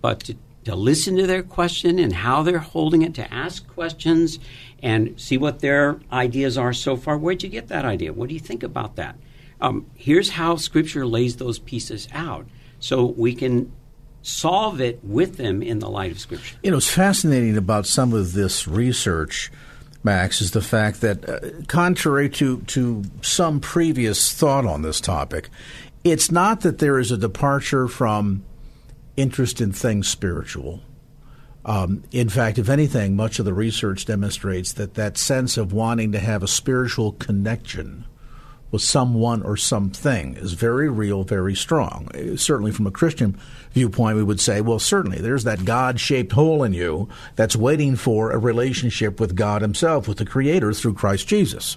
[0.00, 4.38] But to, to listen to their question and how they're holding it to ask questions
[4.80, 8.12] and see what their ideas are so far where'd you get that idea?
[8.12, 9.16] What do you think about that?
[9.60, 12.46] Um, here's how scripture lays those pieces out
[12.78, 13.72] so we can
[14.22, 16.58] solve it with them in the light of scripture.
[16.62, 19.50] You know it's fascinating about some of this research
[20.04, 25.48] Max, is the fact that, uh, contrary to, to some previous thought on this topic,
[26.04, 28.44] it's not that there is a departure from
[29.16, 30.82] interest in things spiritual.
[31.64, 36.12] Um, in fact, if anything, much of the research demonstrates that that sense of wanting
[36.12, 38.04] to have a spiritual connection
[38.74, 42.08] with someone or something is very real, very strong.
[42.36, 43.38] Certainly, from a Christian
[43.70, 47.94] viewpoint, we would say, well, certainly there's that God shaped hole in you that's waiting
[47.94, 51.76] for a relationship with God Himself, with the Creator through Christ Jesus.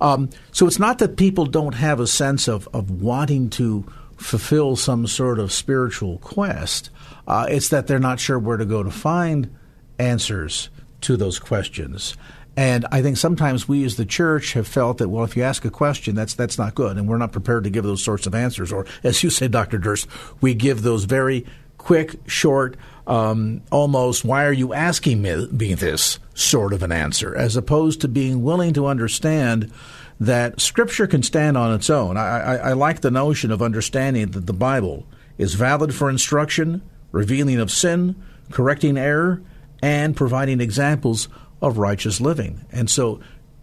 [0.00, 4.74] Um, so it's not that people don't have a sense of, of wanting to fulfill
[4.74, 6.90] some sort of spiritual quest,
[7.28, 9.56] uh, it's that they're not sure where to go to find
[10.00, 10.68] answers
[11.02, 12.16] to those questions.
[12.58, 15.64] And I think sometimes we as the church have felt that, well, if you ask
[15.64, 18.34] a question, that's that's not good, and we're not prepared to give those sorts of
[18.34, 18.72] answers.
[18.72, 19.78] Or, as you say, Dr.
[19.78, 20.08] Durst,
[20.40, 26.72] we give those very quick, short, um, almost, why are you asking me this sort
[26.72, 29.72] of an answer, as opposed to being willing to understand
[30.18, 32.16] that Scripture can stand on its own.
[32.16, 35.06] I, I, I like the notion of understanding that the Bible
[35.38, 39.42] is valid for instruction, revealing of sin, correcting error,
[39.80, 41.28] and providing examples
[41.60, 42.64] of righteous living.
[42.70, 43.20] And so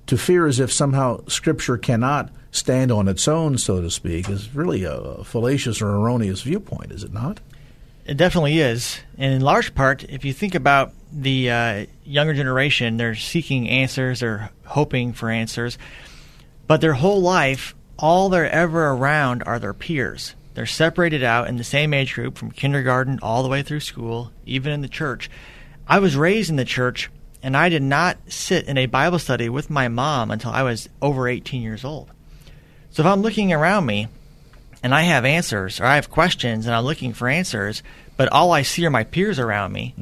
[0.07, 4.53] to fear as if somehow Scripture cannot stand on its own, so to speak, is
[4.53, 7.39] really a fallacious or erroneous viewpoint, is it not?
[8.05, 8.99] It definitely is.
[9.17, 14.19] And in large part, if you think about the uh, younger generation, they're seeking answers,
[14.19, 15.77] they're hoping for answers,
[16.67, 20.35] but their whole life, all they're ever around are their peers.
[20.53, 24.31] They're separated out in the same age group from kindergarten all the way through school,
[24.45, 25.29] even in the church.
[25.87, 27.09] I was raised in the church
[27.45, 30.89] and I did not sit in a Bible study with my mom until I was
[30.99, 32.09] over 18 years old.
[32.89, 34.07] So if I'm looking around me
[34.81, 37.83] and I have answers or I have questions and I'm looking for answers,
[38.17, 39.93] but all I see are my peers around me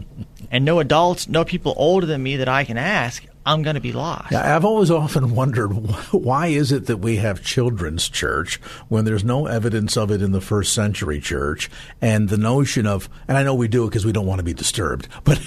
[0.52, 3.82] and no adults, no people older than me that I can ask, I'm going to
[3.82, 4.32] be lost.
[4.32, 5.68] Yeah, I've always often wondered
[6.12, 8.56] why is it that we have children's church
[8.88, 11.70] when there's no evidence of it in the first century church,
[12.02, 14.46] and the notion of, and I know we do it because we don't want to
[14.46, 15.42] be disturbed, but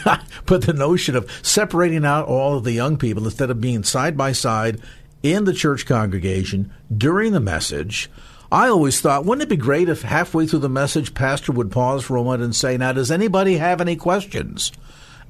[0.44, 4.16] but the notion of separating out all of the young people instead of being side
[4.16, 4.80] by side
[5.22, 8.10] in the church congregation during the message.
[8.52, 12.04] I always thought, wouldn't it be great if halfway through the message, pastor would pause
[12.04, 14.70] for a moment and say, "Now, does anybody have any questions?"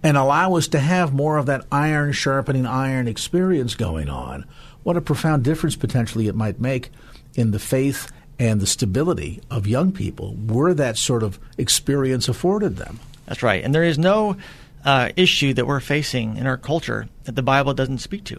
[0.07, 4.45] And allow us to have more of that iron sharpening iron experience going on.
[4.85, 6.91] What a profound difference potentially it might make
[7.35, 12.77] in the faith and the stability of young people were that sort of experience afforded
[12.77, 13.01] them.
[13.27, 13.65] That's right.
[13.65, 14.37] And there is no
[14.85, 18.39] uh, issue that we're facing in our culture that the Bible doesn't speak to.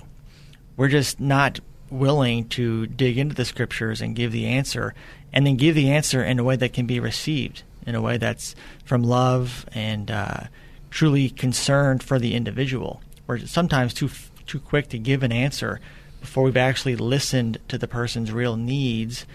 [0.77, 4.93] We're just not willing to dig into the scriptures and give the answer,
[5.33, 8.15] and then give the answer in a way that can be received, in a way
[8.15, 10.43] that's from love and uh,
[10.89, 13.01] truly concerned for the individual.
[13.25, 14.09] We're sometimes too
[14.45, 15.79] too quick to give an answer
[16.21, 19.25] before we've actually listened to the person's real needs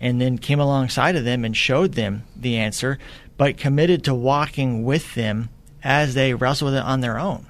[0.00, 2.98] and then came alongside of them and showed them the answer,
[3.36, 5.48] but committed to walking with them
[5.82, 7.46] as they wrestle with it on their own.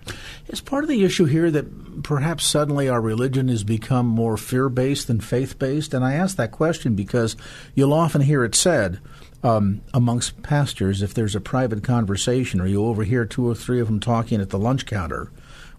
[0.49, 4.69] Is part of the issue here that perhaps suddenly our religion has become more fear
[4.69, 5.95] based than faith based?
[5.95, 7.35] And I ask that question because
[7.75, 9.01] you'll often hear it said,
[9.47, 13.87] um, amongst pastors if there's a private conversation or you overhear two or three of
[13.87, 15.31] them talking at the lunch counter.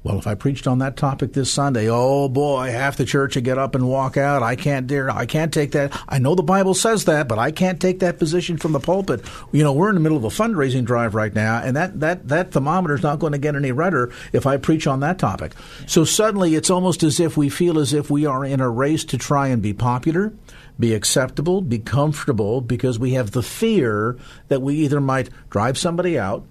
[0.03, 3.43] Well, if I preached on that topic this Sunday, oh boy, half the church would
[3.43, 4.41] get up and walk out.
[4.41, 5.09] I can't dare.
[5.11, 5.91] I can't take that.
[6.07, 9.25] I know the Bible says that, but I can't take that position from the pulpit.
[9.51, 12.29] You know, we're in the middle of a fundraising drive right now, and that that
[12.29, 15.53] that thermometer is not going to get any redder if I preach on that topic.
[15.87, 19.03] So suddenly, it's almost as if we feel as if we are in a race
[19.05, 20.31] to try and be popular
[20.79, 26.17] be acceptable, be comfortable, because we have the fear that we either might drive somebody
[26.17, 26.45] out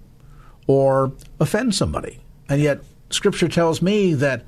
[0.67, 2.19] or offend somebody.
[2.49, 4.43] And yet, Scripture tells me that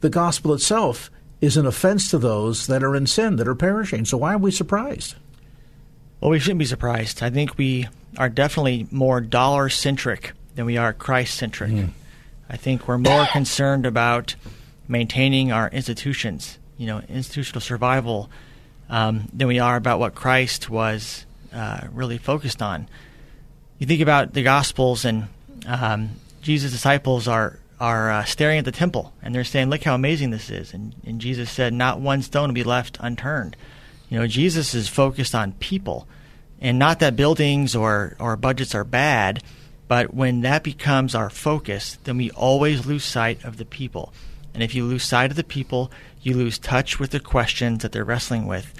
[0.00, 1.10] the gospel itself
[1.40, 4.04] is an offense to those that are in sin, that are perishing.
[4.04, 5.14] So, why are we surprised?
[6.20, 7.22] Well, we shouldn't be surprised.
[7.22, 11.70] I think we are definitely more dollar centric than we are Christ centric.
[11.70, 11.90] Mm.
[12.48, 14.34] I think we're more concerned about
[14.86, 18.30] maintaining our institutions, you know, institutional survival
[18.88, 22.88] um, than we are about what Christ was uh, really focused on.
[23.78, 25.28] You think about the Gospels, and
[25.66, 26.10] um,
[26.42, 30.30] Jesus' disciples are are uh, staring at the temple, and they're saying, "Look how amazing
[30.30, 33.56] this is." And, and Jesus said, "Not one stone will be left unturned."
[34.08, 36.06] You know, Jesus is focused on people,
[36.60, 39.42] and not that buildings or or budgets are bad,
[39.88, 44.12] but when that becomes our focus, then we always lose sight of the people.
[44.54, 45.90] And if you lose sight of the people,
[46.24, 48.72] you lose touch with the questions that they're wrestling with,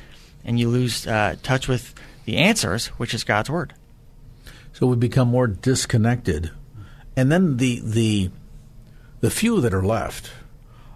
[0.45, 3.75] and you lose uh, touch with the answers, which is God's word.
[4.73, 6.51] So we become more disconnected,
[7.17, 8.31] and then the the
[9.21, 10.33] the few that are left,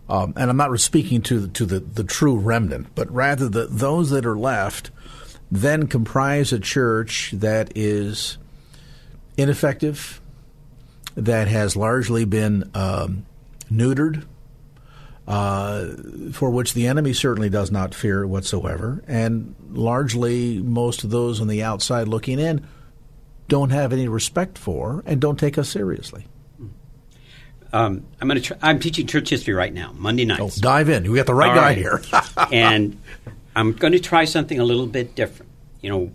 [0.09, 3.67] um, and I'm not speaking to the, to the, the true remnant, but rather the
[3.67, 4.91] those that are left,
[5.51, 8.37] then comprise a church that is
[9.37, 10.21] ineffective,
[11.15, 13.25] that has largely been um,
[13.71, 14.25] neutered,
[15.29, 15.89] uh,
[16.33, 21.49] for which the enemy certainly does not fear whatsoever, and largely most of those on
[21.49, 22.67] the outside looking in
[23.47, 26.27] don't have any respect for and don't take us seriously.
[27.75, 28.49] Um, I'm going to.
[28.49, 30.41] Tr- I'm teaching church history right now, Monday nights.
[30.41, 31.11] Oh, dive in.
[31.11, 31.77] We got the right All guy right.
[31.77, 32.01] here.
[32.51, 32.99] and
[33.55, 35.53] I'm going to try something a little bit different.
[35.83, 36.13] You know,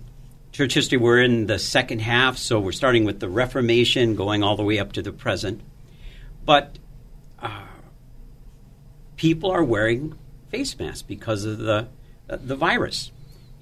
[0.52, 0.98] church history.
[0.98, 4.80] We're in the second half, so we're starting with the Reformation, going all the way
[4.80, 5.62] up to the present.
[6.44, 6.80] But
[9.24, 10.14] people are wearing
[10.50, 11.88] face masks because of the
[12.30, 13.10] uh, the virus.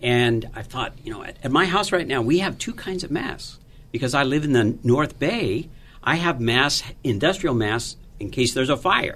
[0.02, 3.04] And I thought, you know, at, at my house right now, we have two kinds
[3.04, 3.60] of masks
[3.92, 5.70] because I live in the North Bay.
[6.04, 9.14] I have masks, industrial masks, in case there's a fire.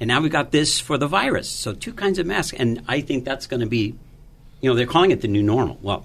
[0.00, 1.48] And now we've got this for the virus.
[1.48, 2.56] So two kinds of masks.
[2.58, 3.94] And I think that's going to be,
[4.60, 5.78] you know, they're calling it the new normal.
[5.80, 6.04] Well,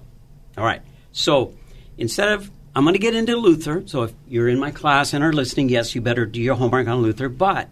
[0.56, 0.82] all right.
[1.10, 1.56] So
[1.98, 3.82] instead of, I'm going to get into Luther.
[3.86, 6.86] So if you're in my class and are listening, yes, you better do your homework
[6.86, 7.28] on Luther.
[7.28, 7.68] But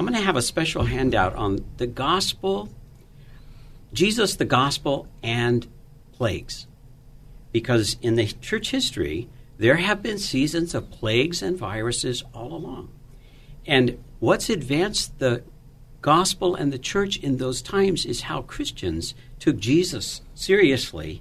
[0.00, 2.70] I'm going to have a special handout on the gospel,
[3.92, 5.66] Jesus, the gospel, and
[6.12, 6.66] plagues.
[7.52, 9.28] Because in the church history,
[9.58, 12.90] there have been seasons of plagues and viruses all along.
[13.66, 15.42] And what's advanced the
[16.00, 21.20] gospel and the church in those times is how Christians took Jesus seriously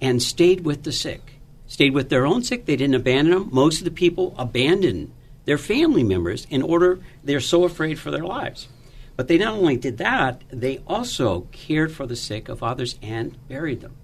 [0.00, 1.34] and stayed with the sick.
[1.68, 2.66] Stayed with their own sick.
[2.66, 3.48] They didn't abandon them.
[3.52, 5.12] Most of the people abandoned
[5.48, 8.68] their family members in order, they're so afraid for their lives.
[9.16, 13.34] But they not only did that, they also cared for the sick of others and
[13.48, 13.96] buried them.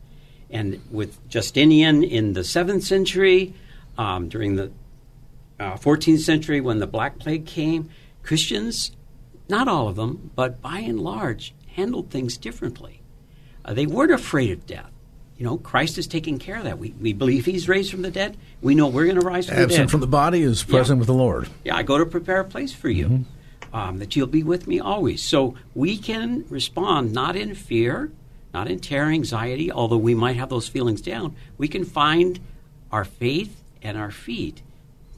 [0.48, 3.52] And with Justinian in the 7th century,
[3.98, 4.72] um, during the
[5.60, 7.90] uh, 14th century when the Black Plague came,
[8.22, 8.92] Christians,
[9.46, 13.02] not all of them, but by and large, handled things differently.
[13.66, 14.93] Uh, they weren't afraid of death.
[15.44, 16.78] You know, Christ is taking care of that.
[16.78, 18.38] We, we believe He's raised from the dead.
[18.62, 19.72] We know we're going to rise from the dead.
[19.72, 21.50] Absent from the body is present with the Lord.
[21.64, 23.26] Yeah, I go to prepare a place for you,
[23.70, 25.22] um, that you'll be with me always.
[25.22, 28.10] So we can respond not in fear,
[28.54, 31.36] not in terror, anxiety, although we might have those feelings down.
[31.58, 32.40] We can find
[32.90, 34.62] our faith and our feet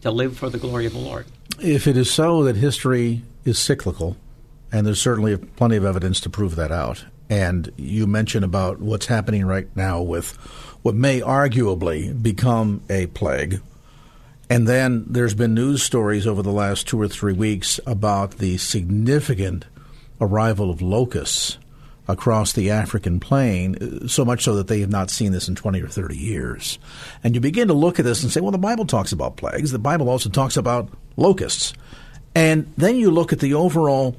[0.01, 1.27] to live for the glory of the Lord.
[1.61, 4.16] If it is so that history is cyclical,
[4.72, 9.07] and there's certainly plenty of evidence to prove that out, and you mentioned about what's
[9.07, 10.33] happening right now with
[10.83, 13.61] what may arguably become a plague,
[14.49, 18.57] and then there's been news stories over the last two or three weeks about the
[18.59, 19.64] significant
[20.20, 21.59] arrival of locusts
[22.09, 25.83] across the African plain, so much so that they have not seen this in 20
[25.83, 26.79] or 30 years.
[27.24, 29.72] And you begin to look at this and say, well, the Bible talks about plagues.
[29.72, 31.72] The Bible also talks about locusts.
[32.35, 34.14] And then you look at the overall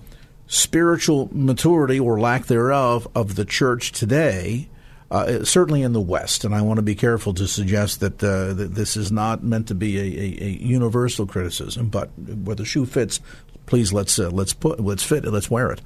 [0.48, 4.70] spiritual maturity or lack thereof of the church today,
[5.12, 6.44] uh, certainly in the West.
[6.44, 9.68] And I want to be careful to suggest that, uh, that this is not meant
[9.68, 13.20] to be a, a, a universal criticism, but where the shoe fits,
[13.66, 15.82] please let's uh, let's put let's fit it, let's wear it.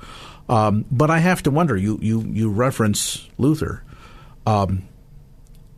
[0.47, 1.75] Um, but I have to wonder.
[1.75, 3.83] You you you reference Luther.
[4.45, 4.87] Um,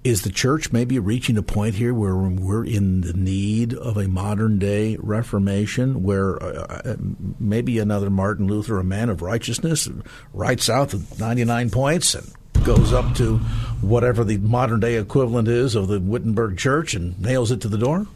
[0.04, 4.08] is the church maybe reaching a point here where we're in the need of a
[4.08, 6.96] modern day reformation where uh,
[7.40, 9.90] maybe another Martin Luther, a man of righteousness,
[10.34, 12.32] writes out the 99 points and
[12.64, 13.38] goes up to
[13.82, 17.78] whatever the modern day equivalent is of the Wittenberg church and nails it to the
[17.78, 18.08] door?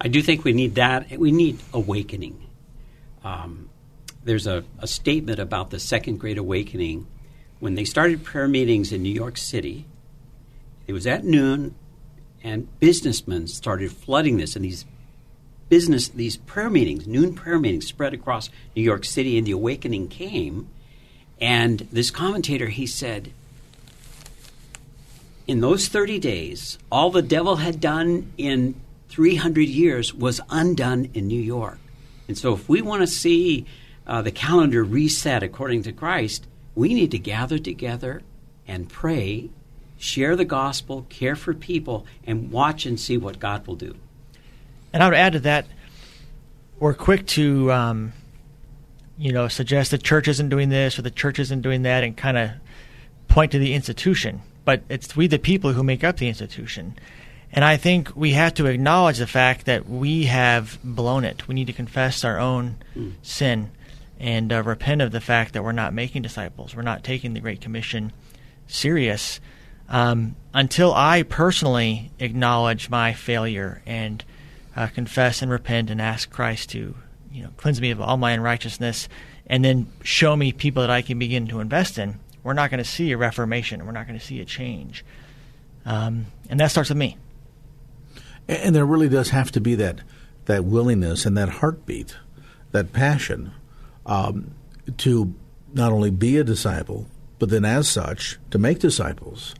[0.00, 1.18] I do think we need that.
[1.18, 2.46] We need awakening.
[3.22, 3.68] Um,
[4.24, 7.06] there's a, a statement about the Second Great Awakening
[7.58, 9.86] when they started prayer meetings in New York City.
[10.90, 11.76] It was at noon,
[12.42, 14.86] and businessmen started flooding this, and these
[15.68, 20.08] business these prayer meetings, noon prayer meetings, spread across New York City, and the awakening
[20.08, 20.68] came.
[21.40, 23.30] And this commentator, he said,
[25.46, 28.74] in those 30 days, all the devil had done in
[29.10, 31.78] 300 years was undone in New York.
[32.26, 33.64] And so, if we want to see
[34.08, 38.22] uh, the calendar reset according to Christ, we need to gather together
[38.66, 39.50] and pray,
[40.00, 43.94] share the gospel, care for people, and watch and see what God will do.
[44.92, 45.66] And I would add to that,
[46.78, 48.12] we're quick to, um,
[49.18, 52.16] you know, suggest the church isn't doing this or the church isn't doing that, and
[52.16, 52.50] kind of
[53.28, 54.40] point to the institution.
[54.64, 56.96] But it's we, the people, who make up the institution.
[57.52, 61.46] And I think we have to acknowledge the fact that we have blown it.
[61.46, 63.12] We need to confess our own Mm.
[63.22, 63.70] sin
[64.18, 66.74] and uh, repent of the fact that we're not making disciples.
[66.74, 68.12] We're not taking the Great Commission
[68.66, 69.40] serious.
[69.90, 74.24] Um, until I personally acknowledge my failure and
[74.76, 76.94] uh, confess and repent and ask Christ to,
[77.32, 79.08] you know, cleanse me of all my unrighteousness,
[79.46, 82.82] and then show me people that I can begin to invest in, we're not going
[82.82, 83.84] to see a reformation.
[83.84, 85.04] We're not going to see a change.
[85.84, 87.16] Um, and that starts with me.
[88.48, 90.00] And there really does have to be that
[90.46, 92.16] that willingness and that heartbeat,
[92.72, 93.52] that passion
[94.06, 94.52] um,
[94.98, 95.34] to
[95.72, 97.06] not only be a disciple,
[97.38, 99.54] but then as such, to make disciples.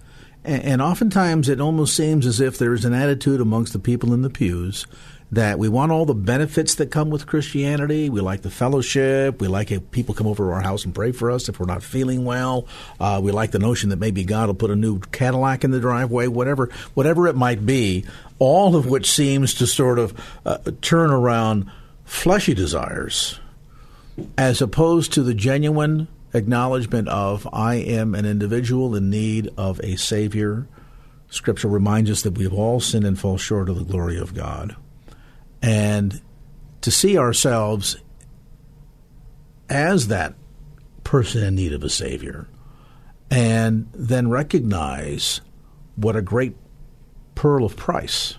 [0.45, 4.30] And, oftentimes it almost seems as if there's an attitude amongst the people in the
[4.30, 4.86] pews
[5.32, 8.11] that we want all the benefits that come with Christianity.
[8.11, 9.41] We like the fellowship.
[9.41, 11.66] We like if people come over to our house and pray for us if we're
[11.66, 12.66] not feeling well.
[12.99, 15.78] Uh, we like the notion that maybe God will put a new Cadillac in the
[15.78, 18.05] driveway, whatever, whatever it might be.
[18.38, 21.70] All of which seems to sort of uh, turn around
[22.05, 23.38] fleshy desires,
[24.36, 29.96] as opposed to the genuine acknowledgement of I am an individual in need of a
[29.96, 30.68] Savior.
[31.28, 34.76] Scripture reminds us that we've all sinned and fall short of the glory of God
[35.62, 36.20] and
[36.80, 37.96] to see ourselves
[39.68, 40.34] as that
[41.04, 42.48] person in need of a Savior,
[43.30, 45.40] and then recognize
[45.96, 46.56] what a great
[47.34, 48.36] pearl of price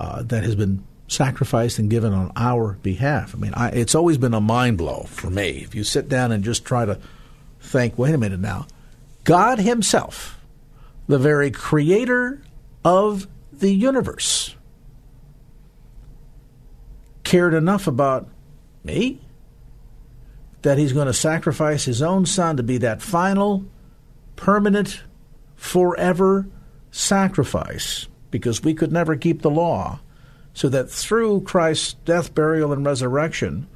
[0.00, 3.34] uh, that has been sacrificed and given on our behalf.
[3.34, 5.62] I mean, I, it's always been a mind blow for me.
[5.62, 6.98] If you sit down and just try to
[7.60, 8.66] think, wait a minute now,
[9.24, 10.40] God Himself,
[11.06, 12.42] the very creator
[12.84, 14.54] of the universe,
[17.22, 18.28] cared enough about
[18.84, 19.20] me
[20.62, 23.64] that he's going to sacrifice his own son to be that final,
[24.34, 25.02] permanent,
[25.56, 26.46] forever
[26.90, 30.00] sacrifice because we could never keep the law.
[30.54, 33.66] So that through Christ's death, burial, and resurrection,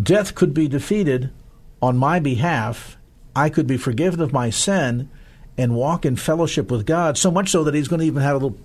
[0.00, 1.32] death could be defeated
[1.80, 2.96] on my behalf.
[3.34, 5.10] I could be forgiven of my sin
[5.58, 8.36] and walk in fellowship with God, so much so that he's going to even have
[8.36, 8.58] a little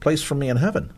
[0.00, 0.92] place for me in heaven.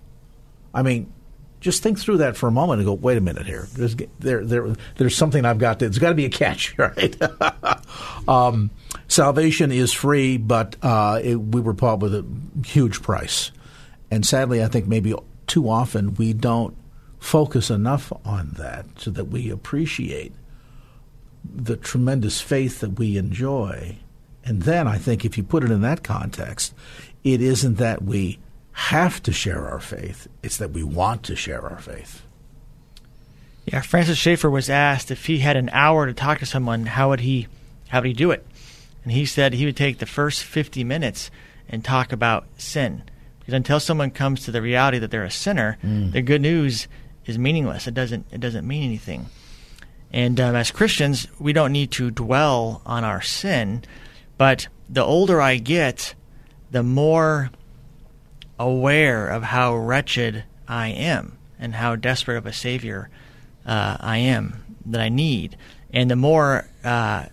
[0.75, 1.13] I mean,
[1.61, 3.67] just think through that for a moment and go, wait a minute here.
[3.73, 5.79] There's there, there there's something I've got.
[5.79, 7.17] To, there's got to be a catch, right?
[8.29, 8.71] um,
[9.09, 12.25] salvation is free, but uh, it, we were bought with a
[12.65, 13.51] huge price,
[14.11, 15.15] and sadly, I think maybe
[15.49, 16.77] too often we don't
[17.19, 20.33] focus enough on that so that we appreciate
[21.45, 23.97] the tremendous faith that we enjoy.
[24.45, 26.75] And then I think if you put it in that context,
[27.25, 28.39] it isn't that we
[28.73, 32.23] have to share our faith, it's that we want to share our faith.
[33.67, 37.11] Yeah, Francis Schaeffer was asked if he had an hour to talk to someone, how
[37.11, 37.49] would he
[37.89, 38.47] how would he do it?
[39.03, 41.31] And he said he would take the first 50 minutes
[41.69, 43.03] and talk about sin.
[43.49, 46.13] Because until someone comes to the reality that they're a sinner, mm.
[46.13, 46.87] the good news
[47.25, 47.87] is meaningless.
[47.87, 49.25] It doesn't it doesn't mean anything.
[50.13, 53.85] And um, as Christians, we don't need to dwell on our sin,
[54.37, 56.15] but the older I get,
[56.71, 57.51] the more
[58.59, 63.09] aware of how wretched I am and how desperate of a Savior
[63.65, 65.57] uh, I am that I need.
[65.91, 67.25] And the more uh,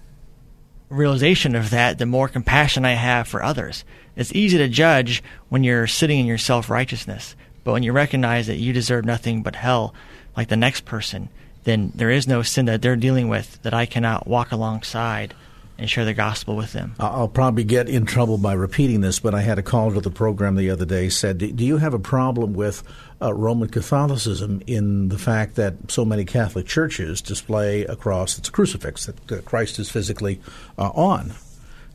[0.88, 3.84] realization of that, the more compassion I have for others.
[4.16, 8.48] It's easy to judge when you're sitting in your self righteousness, but when you recognize
[8.48, 9.94] that you deserve nothing but hell,
[10.38, 11.30] like the next person,
[11.64, 15.34] then there is no sin that they're dealing with that I cannot walk alongside
[15.78, 16.96] and share the gospel with them.
[17.00, 20.10] I'll probably get in trouble by repeating this, but I had a call to the
[20.10, 22.82] program the other day said, "Do you have a problem with
[23.22, 28.50] uh, Roman Catholicism in the fact that so many Catholic churches display a cross that's
[28.50, 30.40] a crucifix that uh, Christ is physically
[30.78, 31.34] uh, on?"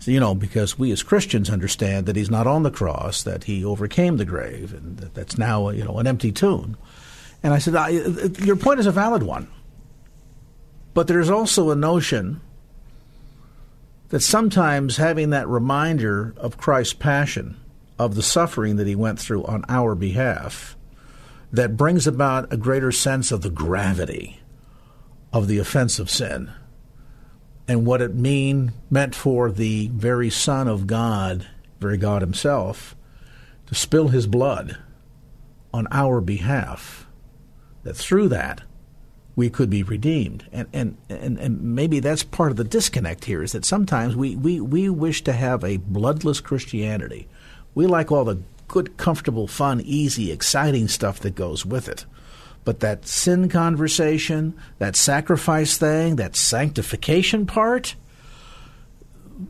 [0.05, 3.65] You know, because we as Christians understand that he's not on the cross, that he
[3.65, 6.77] overcame the grave, and that that's now you know an empty tomb.
[7.43, 9.49] And I said, "Your point is a valid one."
[10.95, 12.41] But there's also a notion
[14.09, 17.57] that sometimes having that reminder of Christ's passion,
[17.99, 20.77] of the suffering that he went through on our behalf,
[21.53, 24.41] that brings about a greater sense of the gravity
[25.33, 26.51] of the offense of sin
[27.71, 31.47] and what it mean meant for the very Son of God,
[31.79, 32.97] very God Himself,
[33.67, 34.77] to spill His blood
[35.73, 37.07] on our behalf.
[37.85, 38.63] That through that
[39.37, 40.47] we could be redeemed.
[40.51, 44.35] And, and, and, and maybe that's part of the disconnect here is that sometimes we,
[44.35, 47.29] we, we wish to have a bloodless Christianity.
[47.77, 52.05] We like all the good, comfortable, fun, easy, exciting stuff that goes with it.
[52.65, 57.95] But that sin conversation, that sacrifice thing, that sanctification part,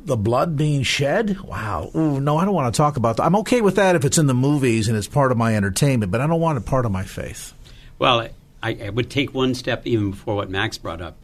[0.04, 1.40] the blood being shed.
[1.40, 1.90] Wow.
[1.94, 3.24] Ooh, no, I don't want to talk about that.
[3.24, 6.12] I'm okay with that if it's in the movies and it's part of my entertainment,
[6.12, 7.52] but I don't want it part of my faith.
[7.98, 8.28] Well,
[8.62, 11.16] I, I would take one step even before what Max brought up.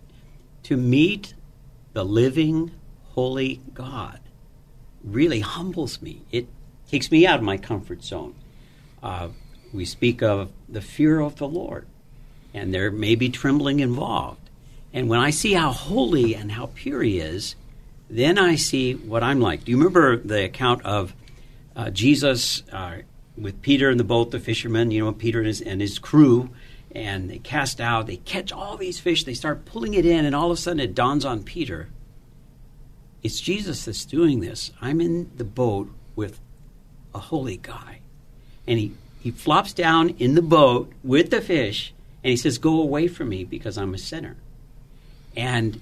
[0.65, 1.35] To meet
[1.93, 2.73] the living,
[3.11, 4.21] holy God
[5.05, 6.23] really humbles me.
[6.33, 6.49] It
[6.91, 8.35] takes me out of my comfort zone.
[9.03, 9.29] Uh,
[9.77, 11.87] we speak of the fear of the Lord,
[12.55, 14.41] and there may be trembling involved.
[14.93, 17.55] And when I see how holy and how pure He is,
[18.09, 19.65] then I see what I'm like.
[19.65, 21.15] Do you remember the account of
[21.75, 22.99] uh, Jesus uh,
[23.37, 24.91] with Peter in the boat, the fishermen?
[24.91, 26.51] You know, Peter and his, and his crew
[26.97, 28.07] and they cast out.
[28.07, 29.25] They catch all these fish.
[29.25, 31.89] They start pulling it in, and all of a sudden it dawns on Peter.
[33.23, 34.73] It's Jesus that's doing this.
[34.81, 36.41] I'm in the boat with
[37.15, 38.01] a holy guy,
[38.67, 38.95] and he
[39.27, 43.31] he flops down in the boat with the fish, and he says, "Go away from
[43.31, 44.37] me, because I'm a sinner."
[45.37, 45.81] And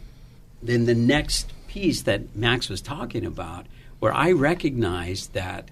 [0.62, 3.66] then the next piece that Max was talking about,
[3.98, 5.70] where I recognized that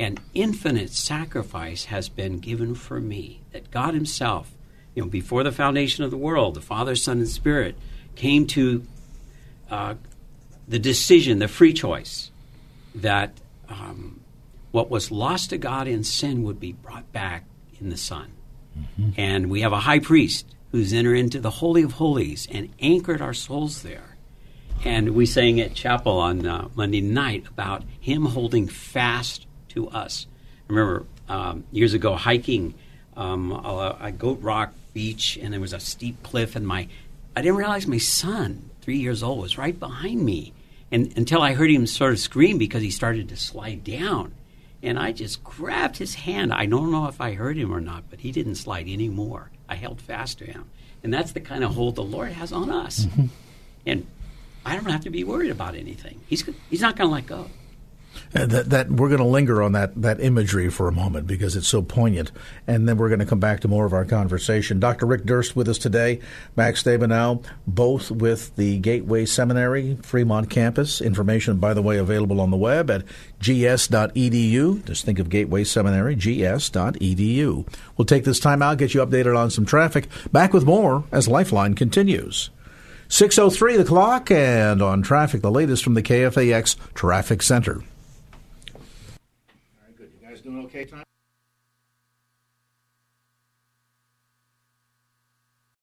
[0.00, 4.50] an infinite sacrifice has been given for me, that God Himself,
[4.96, 7.76] you know, before the foundation of the world, the Father, Son, and Spirit
[8.16, 8.84] came to
[9.70, 9.94] uh,
[10.66, 12.32] the decision, the free choice,
[12.96, 13.30] that
[13.68, 14.21] um,
[14.72, 17.44] what was lost to God in sin would be brought back
[17.80, 18.32] in the Son.
[18.76, 19.10] Mm-hmm.
[19.18, 23.20] And we have a high priest who's entered into the Holy of Holies and anchored
[23.20, 24.16] our souls there.
[24.84, 30.26] And we sang at chapel on uh, Monday night about him holding fast to us.
[30.68, 32.74] I remember um, years ago hiking
[33.16, 36.88] um, a, a, Goat Rock beach, and there was a steep cliff, and my
[37.36, 40.52] I didn't realize my son, three years old, was right behind me,
[40.90, 44.32] and until I heard him sort of scream because he started to slide down,
[44.82, 46.52] and I just grabbed his hand.
[46.52, 49.50] I don't know if I hurt him or not, but he didn't slide anymore.
[49.68, 50.70] I held fast to him,
[51.02, 53.26] and that's the kind of hold the Lord has on us, mm-hmm.
[53.86, 54.06] and
[54.66, 56.20] I don't have to be worried about anything.
[56.26, 57.50] He's he's not going to let go.
[58.34, 61.54] Uh, that, that we're going to linger on that, that imagery for a moment because
[61.54, 62.32] it's so poignant,
[62.66, 64.80] and then we're going to come back to more of our conversation.
[64.80, 65.04] Dr.
[65.04, 66.18] Rick Durst with us today,
[66.56, 71.02] Max Stabenow, both with the Gateway Seminary Fremont campus.
[71.02, 73.04] Information, by the way, available on the web at
[73.38, 74.84] gs.edu.
[74.86, 77.68] Just think of Gateway Seminary, gs.edu.
[77.98, 80.08] We'll take this time out, get you updated on some traffic.
[80.32, 82.48] Back with more as Lifeline continues.
[83.10, 87.82] 6.03 the clock, and on traffic, the latest from the KFAX Traffic Center.
[90.64, 91.11] Okay tonight?